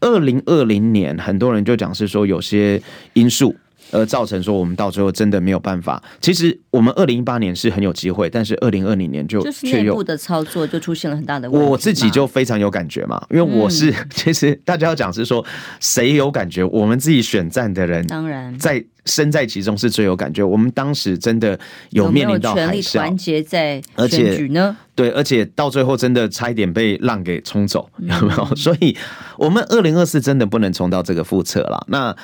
[0.00, 2.80] 二零二零年，很多人就讲是说有些
[3.14, 3.56] 因素。
[3.90, 6.02] 而造成说我们到最后真的没有办法。
[6.20, 11.68] 其实我们二零一八年是很有机会，但是二零二零年就就是内部的操作就出现了很大的问题。
[11.68, 15.44] 我自己就非常有感觉嘛，因为我是、嗯、 其实大家要讲是说
[15.80, 20.42] 谁有感觉，我们自己选战的人当然在身在其中是最有感觉。
[20.44, 21.58] 我们当时真的
[21.90, 24.76] 有面临到海啸，团结在选举呢？
[24.94, 28.44] 对，而且到最后真的差一点被浪给冲走，有没有？
[28.54, 28.96] 所以
[29.38, 31.84] 我们二零二四真的不能重蹈这个覆辙了。
[31.88, 32.14] 那。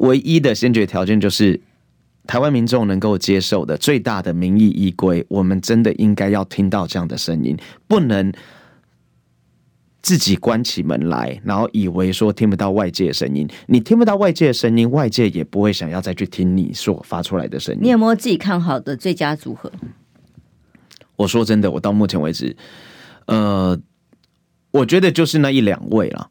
[0.00, 1.60] 唯一的先决条件就是
[2.26, 8.32] 台湾民众能够接受的最大的民意依归，我们真的应该要听到这样的声音，不能
[10.00, 13.46] 自己关起门来，然后以为说听不到外界的声音。
[13.66, 17.80] 你听不到外界的声音，外界也不会想要再去听你所发出来的声音。
[17.82, 19.70] 你有没有自己看好的最佳组合？
[21.16, 22.56] 我说真的，我到目前为止，
[23.26, 23.78] 呃，
[24.70, 26.30] 我觉得就是那一两位了。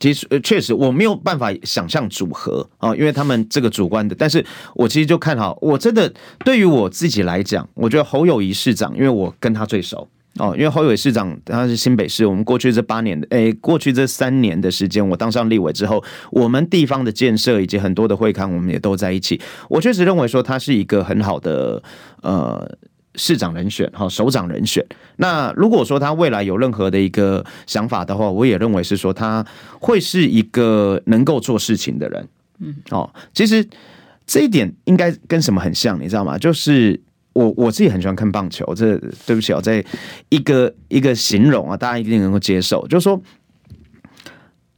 [0.00, 4.16] 其实呃，确实我没有办法想象组合啊，因为他们这个主观的。
[4.18, 6.10] 但是我其实就看好，我真的
[6.42, 10.08] 对于我自己来讲，我觉得侯友宜市长，因为我跟他最熟
[10.38, 19.38] 哦，因为侯友宜市长他是新北市，我们过去这八年的，诶，过去这三年的时间，我当上立委之后，我们地方的建设以及很多的会刊，我们也都在一起。
[19.68, 21.82] 我确实认为说他是一个很好的
[22.22, 22.78] 呃。
[23.14, 24.84] 市长人选哈，首长人选。
[25.16, 29.44] 那如果说他未来有任何的一个想法的话，我也认为是说他
[29.80, 32.28] 会是一个能够做事情的人。
[32.58, 33.66] 嗯，哦，其实
[34.26, 36.38] 这一点应该跟什么很像，你知道吗？
[36.38, 37.00] 就是
[37.32, 38.74] 我我自己很喜欢看棒球。
[38.74, 38.96] 这
[39.26, 39.84] 对不起哦，在
[40.28, 43.20] 一个一个形容啊，大家一定能够接受，就是说。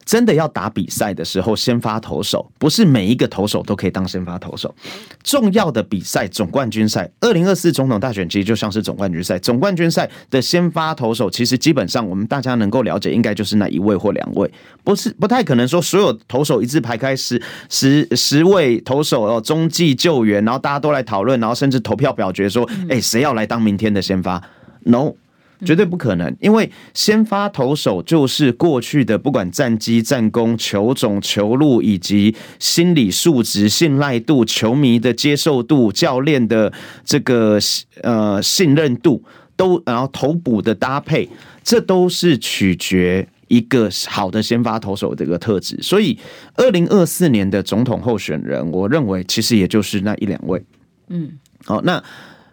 [0.04, 4.74] 真的要打比赛的时候，先发投手不是每一个投手都可以当先发投手。
[5.22, 9.38] 重要的比赛，总冠军赛，二零二四总统大选其实就像是总冠军赛。
[9.38, 14.50] 总冠军赛的先发投手，其实基本上我们大家能够了解，应该就是那一位或两位，
[14.84, 24.42] 不是不太可能说所有投手一字排开十十十位投手哦，中继救援，然后大家都来讨论，然后甚至投票表决说，哎，谁要来当明天的先发
[24.84, 25.14] ？No。
[25.64, 36.72] 绝对不可能，因为先发投手就是过去的不管战绩、战功、球种、球路以及心理素质、信赖度、球迷的接受度、教练的
[37.04, 37.58] 这个
[38.02, 39.22] 呃信任度，
[39.56, 41.28] 都然后投捕的搭配，
[41.62, 45.78] 这都是取决一个好的先发投手的一个特质。
[45.80, 46.18] 所以，
[46.54, 50.60] 二零二四年的总统候选人，我认为其实也就是那一两位。
[51.08, 51.30] 嗯，
[51.64, 52.02] 好，那。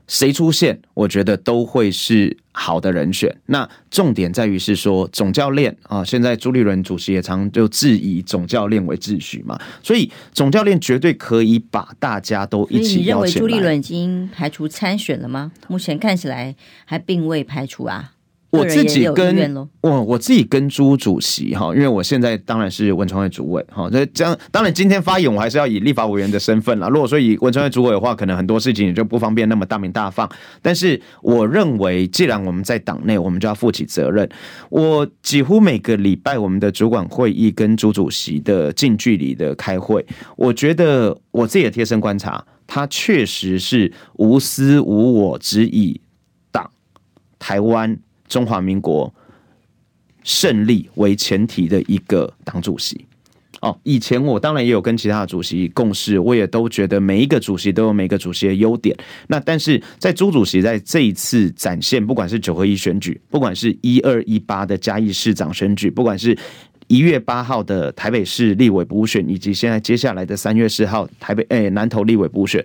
[0.09, 3.33] 谁出现，我觉得都会是好的人选。
[3.45, 13.35] 那重点在于是说总教练啊，现在朱立伦主席也常就质疑总教练为秩序嘛，所以总教练绝对可以把大家都一起邀请。
[13.35, 15.51] 你认为朱立伦已经排除参选了吗？
[15.67, 16.55] 目前看起来
[16.85, 18.13] 还并未排除啊。
[18.51, 26.89] 我自己跟我我自己跟朱主席哈，因为我现在当然是文传会主委哈，这这样当然今天发言我还是要以立法委员的身份啦。
[26.89, 30.27] 如果说以文传会主委的话，可能很多事情也就不方便那么大鸣大放。
[30.63, 34.27] 但是我认为，既然我们在党内，我们就要负起责任。
[34.69, 40.03] 我几乎每个礼拜我们的主管会议跟朱主席的近距离的开会，
[40.35, 46.01] 我觉得我自己的贴身观察，他确实是无私无我，只以
[46.51, 46.71] 党
[47.37, 47.95] 台湾。
[48.29, 49.13] 中华民国
[50.23, 53.05] 胜利为前提的一个党主席
[53.61, 58.95] 哦，以前我当然也有跟其他的主席共事，我也都觉得每一个主席都有每个主席的优点。
[59.27, 66.37] 那但是在朱主席在这一次展现，不管是九合一选举，不管是一二一八的嘉义市长选举，不管是
[66.87, 72.63] 一月八号的台北市立委补选，以及现在接下来的三月四号台北诶南投立委补选，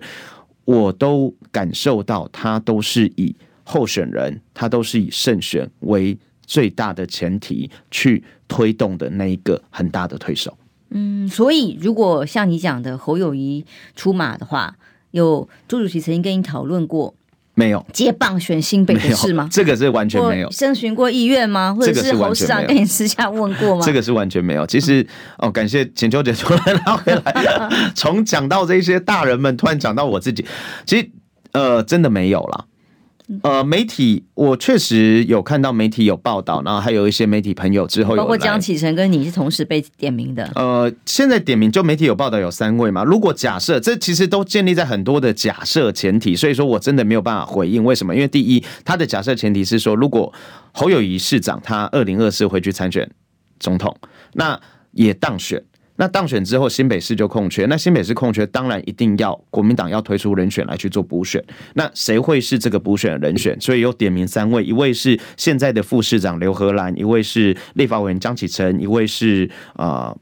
[0.63, 3.35] 我都感受到他都是以。
[3.65, 10.57] 候选人他都是以胜选为最大的前提去推动的那一个很大的推手。
[10.91, 14.77] 嗯，所以如果像你讲的侯友谊出马的话，
[15.11, 17.13] 有朱主席曾经跟你讨论过
[17.55, 17.83] 没有？
[17.91, 19.49] 接棒选新北的事吗？
[19.51, 20.49] 这个是完全没有。
[20.49, 21.73] 征询过意愿吗？
[21.73, 23.81] 或者是侯市长跟你私下问过吗？
[23.83, 24.67] 这个是完全没有。
[24.67, 25.05] 其实
[25.39, 30.45] 哦，感谢浅秋姐突然拉回来， 从讲到这些大人们，突然讲到我自己，
[30.85, 31.09] 其实
[31.53, 32.67] 呃，真的没有了。
[33.41, 40.47] 呃，媒体我确实有看到媒体有报道，然后还有一些媒体朋友之后有，包括江启臣跟你是同时被点名的。
[40.55, 43.03] 呃，现在点名就媒体有报道有三位嘛。
[43.03, 48.13] 如果假设这其实都建立在很多的假设前提，所以说我真的没有办法回应为什么？
[48.13, 50.31] 因为第一，他的假设前提是说，如果
[50.71, 53.09] 侯友谊市长他二零二四回去参选
[53.59, 53.97] 总统，
[54.33, 54.59] 那
[54.91, 55.63] 也当选。
[55.97, 57.65] 那当选之后，新北市就空缺。
[57.67, 61.43] 那新北市空缺，当然一定要国民党要推出人选来去做补选。
[61.75, 63.59] 那谁会是这个补选的人选？
[63.61, 70.17] 所以有点名三位，一位是现在的副市长刘荷兰，一位是立法委员张启成，一位是啊、呃、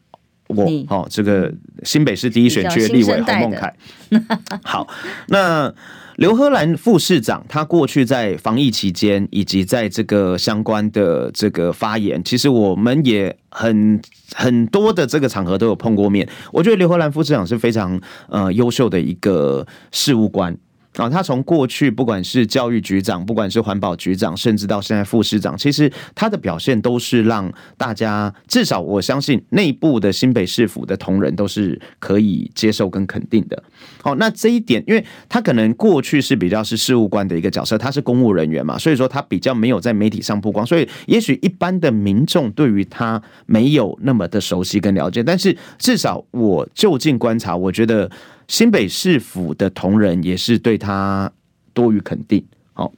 [0.50, 1.52] 我哦这个
[1.84, 3.74] 新北市第一选区的立委洪孟凯。
[4.64, 4.88] 好，
[5.28, 5.74] 那。
[6.18, 14.00] 刘荷兰副市长，他过去在防疫期间，以及在这个相关的这个发言，其实我们也很
[14.36, 16.30] 很多的这个场合都有碰过面。
[16.52, 20.56] 我觉得刘荷兰副市长是非常呃优秀的一个事务官。
[20.96, 33.64] 啊，他从过去不管是教育局长，不管是环保局长，甚至到现在副市长，其实他的表现都是让大家至少我相信内部的新北市府的同仁都是可以接受跟肯定的。
[34.02, 48.12] 好，那这一点，因为他可能过去是比较是事务官的一个角色，他是公务人员嘛，所以说他比较没有在媒体上曝光，所以也许一般的民众对于他没有那么的熟悉跟了解，但是至少我就近观察，我觉得。
[48.54, 51.32] 新北市府的同仁也是对他
[51.74, 52.45] 多于肯定。
[52.74, 52.93] 好，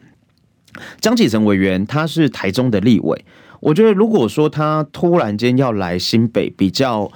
[1.00, 3.24] 张启成委员他是台中的立委，
[3.62, 7.10] 我觉得如果说他突然间要来新北，比较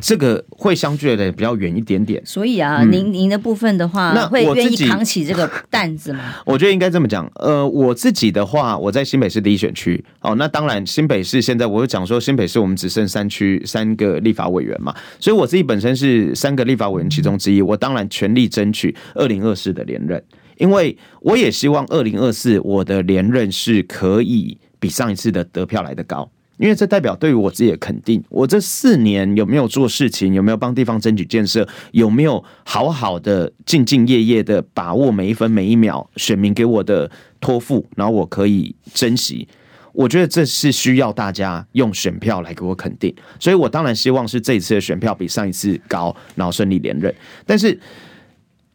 [0.00, 2.24] 这个会相距的比较远一点点。
[2.24, 6.34] 所以啊，您您、嗯、的部分的话，那会愿意扛起这个 担子吗？
[6.44, 7.30] 我觉得应该这么讲。
[7.36, 10.04] 呃，我自己的话，我在新北市第一选区。
[10.20, 17.60] 哦，那当然，新北市现在我就讲说，新北市我们只剩三区三个立法委员嘛，所以我自己本身是三个立法委员其中之一。
[17.60, 20.22] 我当然全力争取二零二四的连任，
[20.56, 26.30] 因为我也希望二零二四我的连任是可以比上一次的得票来的高。
[26.58, 39.46] 因为这代表对于我自己的肯定，我这四年有没有做事情，有没有帮地方争取建设，有没有好好的兢兢业业的把握每一分每一秒选民给我的托付，然后我可以珍惜。
[39.92, 47.14] 我觉得这是需要大家用选票来给我肯定，所以我当然希望是这一次的选票比上一次高，然后顺利连任。
[47.46, 47.78] 但是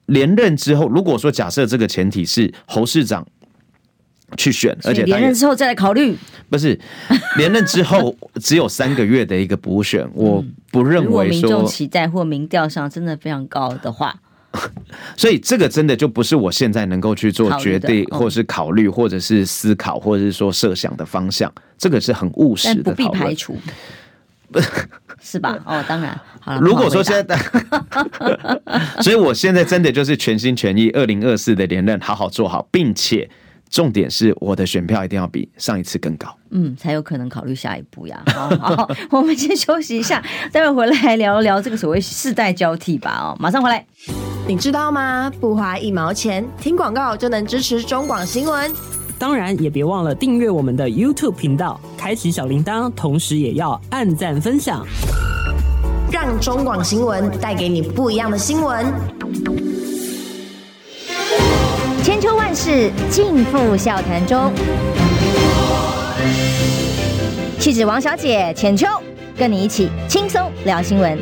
[0.06, 3.28] 连任之后，如果说假设这个前提是侯市长。
[4.38, 6.18] 去选，而且连任之后再来考虑。
[6.50, 6.80] 不是
[7.38, 14.16] 连任之后只有三个月的一个补选，我不认为说，如果民众期待或民调上真的非常高的话，
[15.18, 21.52] 所以这个真的就不是我现在能够去做决定，或是考虑，或者是思考，或者是说设想的方向。
[21.76, 23.58] 这个是很务实的，不必排除，
[25.20, 25.58] 是吧？
[25.66, 26.20] 哦，当然。
[26.40, 27.36] 好了，如果说现在，
[29.02, 33.28] 所以我现在真的就是全心全意，二零二四的连任好好做好，并且。
[33.74, 38.22] 重点是我的选票一定要比上一次更高，嗯，才有可能考虑下一步呀。
[38.30, 43.20] 好，好，我们先休息一下，待会回来聊聊这个所谓世代交替吧。
[43.20, 43.84] 哦，马上回来。
[44.48, 45.32] 你知道吗？
[45.40, 48.72] 不花一毛钱，听广告就能支持中广新闻。
[49.18, 54.86] 当然，也别忘了订阅我们的 YouTube 频道，开启小铃铛，同时也要按赞分享，
[56.12, 58.86] 让中广新闻带给你不一样的新闻。
[62.04, 64.52] 千秋万世尽付笑谈中，
[67.58, 68.86] 气质王小姐浅秋，
[69.38, 71.18] 跟你一起轻松聊新闻。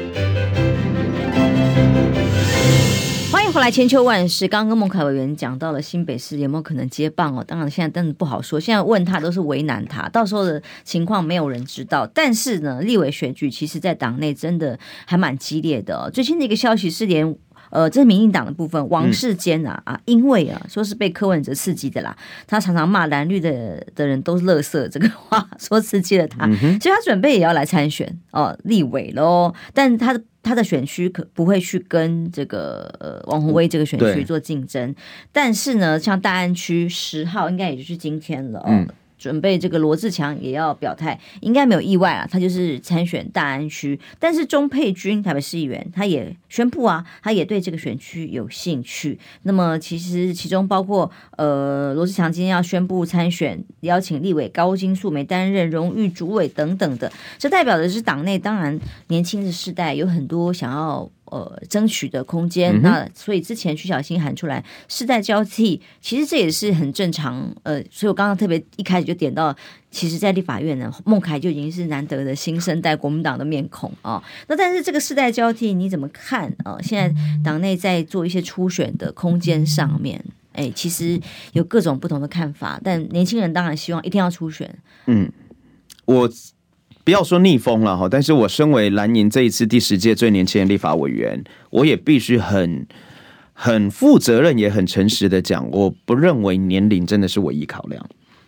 [3.32, 4.48] 欢迎回来，千秋万世。
[4.48, 7.44] 刚刚跟孟凯委员讲到了新北市有没有可能接棒哦？
[7.48, 8.60] 当然，现在真的不好说。
[8.60, 12.10] 现在问他都是为难他，到时候的情况没有人知道。
[12.12, 16.10] 但是呢，立委选举其实，在党内真的还蛮激烈的。
[16.12, 17.38] 最新的一个消息是连，连
[17.72, 22.16] 呃，这是民进党的部分，王世坚啊啊，因为啊，说是被柯文哲刺激的啦。
[22.46, 29.54] 他常常骂蓝绿的的人都是垃圾，这个话 说刺激了他，嗯、所以他准备也要来参选哦，立委喽。
[29.74, 30.22] 但他的。
[30.44, 34.96] 他的选区可不会去跟这个呃王宏威这个选区做竞争，
[35.32, 38.66] 但是呢，像大安区十号应该也就是今天了哦。
[38.70, 38.88] 嗯
[39.22, 42.28] 准备这个罗志强也要表态，应该没有意外啊。
[42.30, 49.20] 他就是参选大安区，但是钟佩君台北市议员他也宣布啊，他也对这个选区有兴趣。
[49.44, 61.08] 那么其实其中包括呃罗志强今天要宣布参选，邀请立委高金素梅担任荣誉主委等等的，这代表的是党内当然年轻的世代有很多想要。
[61.32, 67.50] 呃，争取的空间，嗯、那所以之前徐小新喊出来世代交替，其实这也是很正常。
[67.64, 69.56] 呃，所以我刚刚特别一开始就点到，
[69.90, 74.24] 其实，在立法院呢，孟凯就已经是难得的新生代国民党的面孔啊、哦。
[74.50, 76.84] 那但是这个世代交替你怎么看啊、呃？
[76.84, 80.22] 现在党内在做一些初选的空间上面，
[80.52, 81.18] 哎，其实
[81.54, 82.78] 有各种不同的看法。
[82.84, 84.78] 但年轻人当然希望一定要初选。
[85.06, 85.32] 嗯，
[86.04, 86.30] 我。
[87.04, 92.86] 不要说逆风了哈，但是我身为蓝营这一次第十届最年轻的立法委员，我也必须很
[93.54, 98.06] 很负责任也很诚实的讲，我不认为年龄真的是唯一考量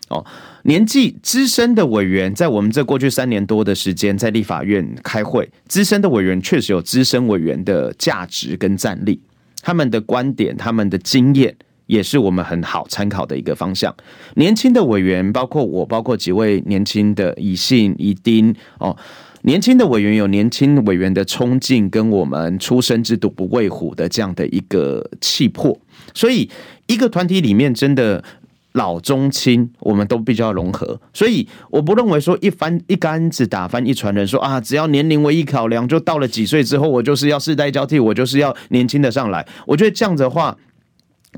[0.10, 0.26] 哦。
[0.64, 9.20] 年纪资深的委员，在我们这过去三年多的时间在立法院开会，资深的委员确实有资深委员的价值跟战力，
[9.62, 11.56] 他们的观点，他们的经验。
[11.88, 13.94] 也是我们很好参考的一个方向。
[14.36, 18.96] 年轻的委员，包括我，包括几位年轻的以信、宜丁哦，
[19.42, 25.78] 年轻的委员有年轻委员的冲劲，跟我们初生之犊不畏虎的这样的一个气魄。
[26.14, 26.50] 所以，
[26.88, 28.24] 一个团体里面真的
[28.72, 31.00] 老中青，我们都比较融合。
[31.14, 39.46] 所以，我不认为说一翻一竿子打翻一船人，说啊，只要年龄为一考量，就到了几岁之后，我就是要世代交替，我就是要年轻的上来。
[39.68, 40.58] 我觉得这样子的话。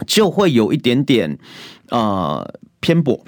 [0.06, 1.38] 就会有一点点
[1.90, 2.46] 呃
[2.80, 3.20] 偏颇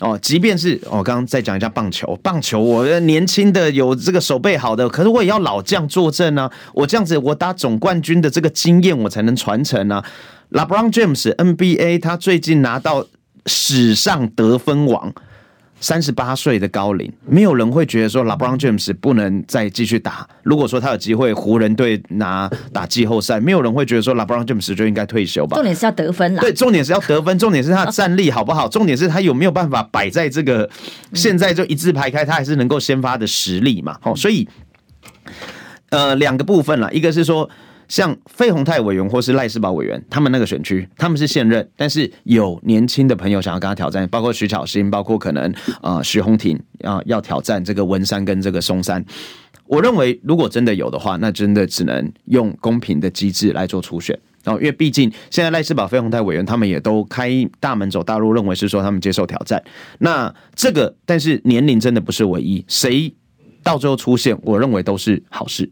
[0.00, 10.04] 哦，即便是我刚刚再讲一下棒球，棒球我年轻的有这个手背好的，可是我也要老将坐镇啊，我这样子我打总冠军的这个经验我才能传承啊。
[10.50, 13.06] LeBron James NBA 他最近拿到
[13.46, 15.12] 史上得分王。
[15.78, 20.26] 三十八岁的高龄，没有人会觉得说 LeBron James 不能再继续打。
[20.42, 25.56] 如果说他有机会湖人队拿打季后赛，没有人会觉得说 LeBron James 就应该退休吧？
[25.56, 26.40] 重点是要得分啦。
[26.40, 28.66] 对，重点是要得分，重点是他的战力好不好？
[28.68, 30.68] 重点是他有没有办法摆在这个
[31.12, 33.98] 现在就一字排开，他还是能够先发的实力嘛？
[34.00, 34.48] 好，所以
[35.90, 37.48] 呃，两个部分啦，一个是说。
[37.88, 49.04] 像费鸿泰委员或是赖世宝委员，他们那个选区，他们是现任，但是有年轻的朋友想要跟他挑战，包括徐巧芯，包括可能啊徐宏庭啊要挑战这个文山跟这个松山。
[49.66, 54.18] 我认为如果真的有的话，那真的只能用公平的机制来做初选。
[54.44, 59.60] 然后因为毕竟现在赖世宝、费鸿泰委员他们也都开大门走大路，认为是说他们接受挑战。
[59.98, 63.12] 那这个，但是年龄真的不是唯一，谁
[63.64, 65.68] 到最后出现，我认为都是好事。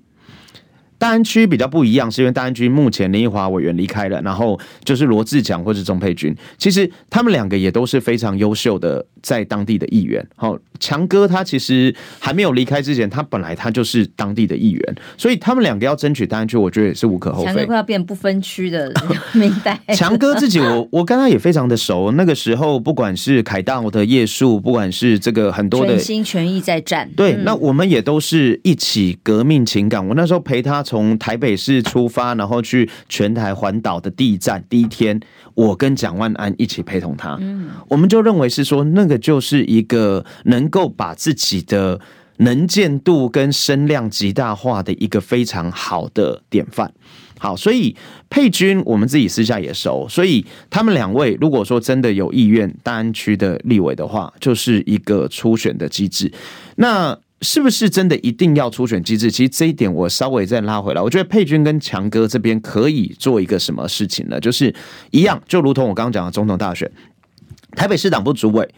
[0.99, 10.25] 大安区比较不一样，是因为大安区目前林奕华委员离开了，然后就是罗志强或是钟佩君，其实他们两个也都是非常优秀的在当地的议员。
[10.37, 17.47] 好，强哥他其实还没有离开之前，他本来他就是当地的议员，所以他们两个要争取大安区，我觉得也是无可厚非。
[17.47, 18.93] 强哥快要变不分区的
[19.33, 19.79] 名单。
[19.95, 30.07] 强哥自己我，我我跟他也非常的熟，那个时候不管是凯道的夜宿，不管是这个很多的全心全意在战，对，那我们也都是一起革命情感。
[30.09, 30.84] 我那时候陪他。
[30.85, 35.19] 从台北市出发，然后去全台环岛的第一站，第一天，
[35.55, 37.37] 我跟蒋万安一起陪同他。
[37.41, 41.99] 嗯，我们就认为是说，那个就是一个能够把自己的
[42.37, 46.93] 能见度跟声量极大化的一个非常好的典范。
[47.39, 47.95] 好，所以
[48.31, 56.33] 佩君我们自己私下也熟，所以他们两位如果说真的有意愿大安区的立委的话，就是一个初选的机制。
[56.77, 59.31] 那是不是真的一定要初选机制？
[59.31, 64.41] 其实这一点我稍微再拉回来，我觉得佩君跟强哥这边可以做一个什么事情呢？
[64.41, 64.75] 就是
[65.11, 66.91] 一样，就如同我刚刚讲的总统大选，
[67.77, 68.69] 台北市党部主委，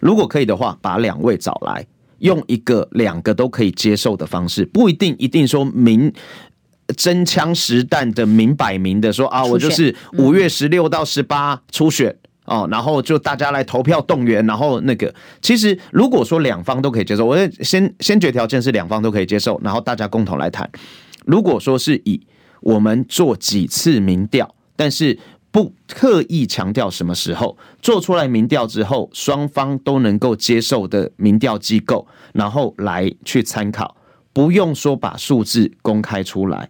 [0.00, 1.86] 如果可以的话，把两位找来，
[2.20, 6.10] 用一个两个都可以接受的方式，不一定一定说明
[6.96, 12.16] 真枪实弹的明摆明的说啊，我就是五月十六到十八初选。
[12.44, 20.68] 哦，然后就大家来投票动员，然后那个，其实如果说两方都可以接受，我先先决条件是两方都可以接受，然后大家共同来谈。
[21.24, 22.20] 如果说是以
[22.60, 25.18] 我们做几次民调，但是
[25.50, 33.96] 不刻意强调什么时候做出来民调之后，双方都能够接受的民调机构，然后来去参考，
[34.32, 36.68] 不用说把数字公开出来。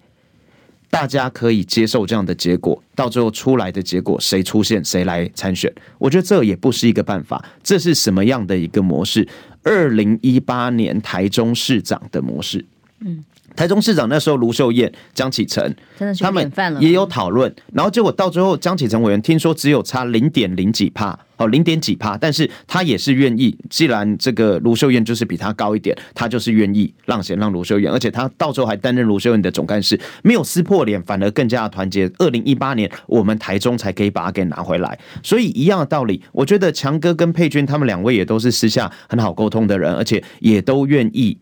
[0.94, 7.44] 大家可以接受这样的结果，到最后出来的结果谁出现谁来参选，我觉得这也不是一个办法。
[7.64, 9.26] 这是什么样的一个模式？
[9.64, 12.64] 二零一八年台中市长的模式，
[13.00, 13.24] 嗯。
[13.56, 15.76] 台中市长那时候卢秀燕、江启臣，
[16.20, 32.10] 他们也有讨论，然后结果到最后，江启臣委员听说只有差零点零几趴，哦，零点几趴，但是他也是愿意，既然这个卢秀燕就是比他高一点，他就是愿意让贤让卢秀燕，而且他到时候还担任卢秀燕的总干事，没有撕破脸，反而更加的团结。
[32.18, 41.38] 二零一八年，我们台中才可以把它给拿回来，所以一样的道理，我觉得强哥跟佩君他们两位也都是私下很好沟通的人，而且也都愿意。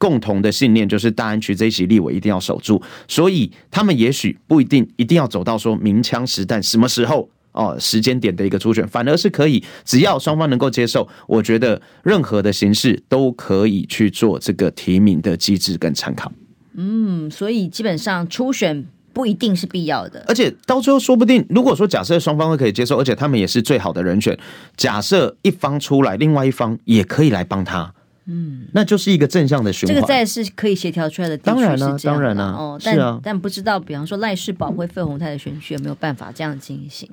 [0.00, 16.30] 共同的信念就是大安区这一席立委一定要守住，所以他们也许不一定一定要走到说明枪实弹什么时候哦时间点的一个初选，反而是可以只要双方能够接受，我觉得任何的形式都可以去做这个提名的机制跟参考。
[16.74, 24.38] 嗯，所以基本上初选不一定是必要的，而且到最后说不定，如果说假设双方都可以接受，而且他们也是最好的人选，
[24.76, 27.92] 假设一方出来，另外一方也可以来帮他。
[28.30, 29.96] 嗯，那就是一个正向的循环。
[29.96, 32.44] 这个在是可以协调出来的，当然了，当然了。
[32.52, 37.10] 哦，但但不知道，比方说赖世宝或费鸿泰的选区有没有办法这样进行？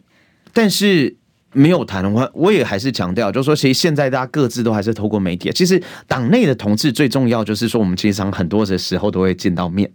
[0.55, 1.15] 但是
[1.51, 5.51] 没有谈的话，我也还是强调，就是说，其实现在大家各自都还是透过媒体。
[5.53, 9.91] 其实党内的同志最重要就是说，我们经常很多的时候都会见到面，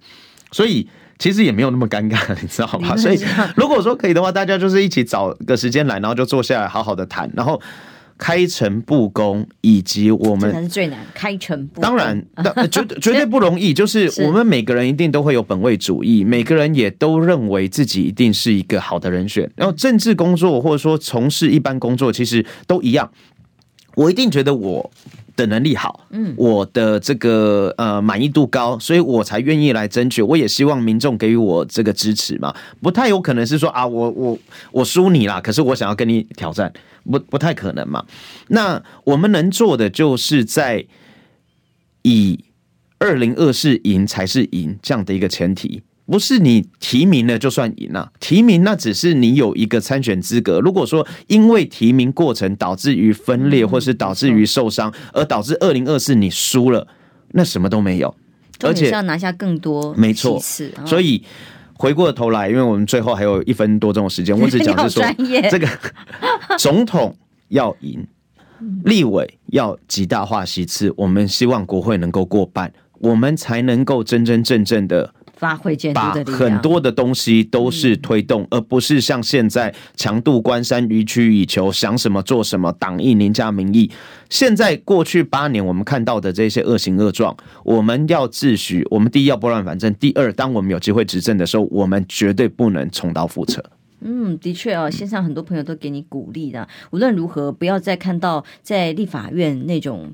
[0.52, 0.86] 所以
[1.18, 2.94] 其实也没有那么尴尬，你知道吗？
[2.98, 3.18] 所以
[3.56, 7.61] 如果说可以的话，大家就是一起找个时间来，然后就坐下来好好的谈，然后。
[8.20, 11.82] 开诚布公，以及我们才是最难开诚布公。
[11.82, 13.72] 当然， 那绝绝对不容易。
[13.72, 19.50] 就是我们每个人一定都会有本位主义，每个人也都认为自己一定是一个好的人选。
[19.56, 23.10] 然后政治工作或者说从事一般工作，其实都一样。
[23.96, 24.90] 我一定觉得我
[25.37, 30.20] 的能力好，嗯，我的这个呃满意度高，所以我才愿意来争取。
[30.22, 34.39] 我也希望民众给予我这个支持嘛，不太有可能是说啊，我我
[34.72, 36.72] 我输你啦，可是我想要跟你挑战，
[37.05, 38.05] 不不太可能嘛。
[38.49, 40.87] 那我们能做的就是在
[42.03, 42.45] 以
[42.99, 45.83] 二零二四赢才是赢这样的一个前提。
[46.11, 50.58] 不是你提名了就算赢了，提名那只是你有一个参选资格。
[50.58, 56.88] 如果说因为提名过程导致于分裂，或是导致于受伤，而导致二零二四你输了，
[57.30, 58.12] 那什么都没有。
[58.62, 60.36] 而且是要拿下更多，没错。
[60.84, 61.22] 所以
[61.74, 65.04] 回过头来，因为我们最后还有一分多钟的时间， 我只讲是说，
[65.48, 65.68] 这个
[66.58, 67.16] 总统
[67.50, 68.04] 要赢，
[68.84, 75.14] 立委要极大化席次，我们希望国会能够过半，我们才能够真真正正的。
[75.41, 83.91] 发挥监督的力量，把很多的东西都是推动，而不是像现在强渡关山、予取予求，想什么做什么，党意凌驾民意。
[84.28, 87.34] 现在过去八年我们看到的这些恶行恶状，
[87.64, 93.64] 我们要自诩，我们第一要拨乱反正，第二，当我们有机会执政的时候，我们绝对不能重蹈覆辙。
[94.03, 96.68] 嗯，的确哦，线上很多朋友都给你鼓励的。
[96.91, 100.12] 无论如何，不要再看到在立法院那种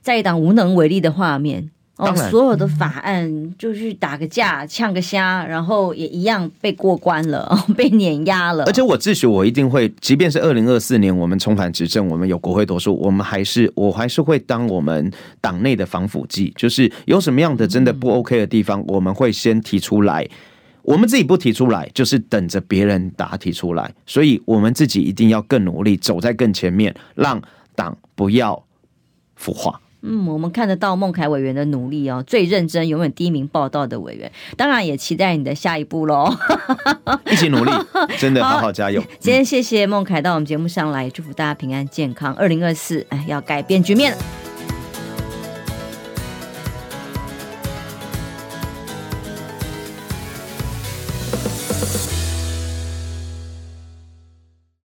[0.00, 1.70] 在一党无能为力的画面。
[2.00, 8.64] 哦，所有的法案就是打个架、呛个虾，然后也一样被过关了， 被碾压了。
[8.64, 20.26] 而且我自诩我一定会，即便是二零二四年我们重返执政，我们有国会多数，我们还是我还是会当我们党内的防腐剂，就是有什么样的真的不 OK 的地方，我们会先提出来。
[20.82, 23.92] 我们自己不提出来，就是等着别人把它提出来。
[24.06, 27.40] 所以我们自己一定要更努力，走在更前面，让
[27.74, 28.60] 党不要
[29.36, 29.78] 腐化。
[30.02, 36.34] 嗯，我们看得到孟凯委员的努力哦，最认真、永远第一名报道的委员，当然也期待你的下一步喽，
[37.30, 37.70] 一起努力，
[38.18, 39.02] 真的好好加油。
[39.18, 42.34] 今天谢谢孟凯到我们节目上来，祝福大家平安健康。
[42.34, 44.49] 二零二四，哎，要改变局面了。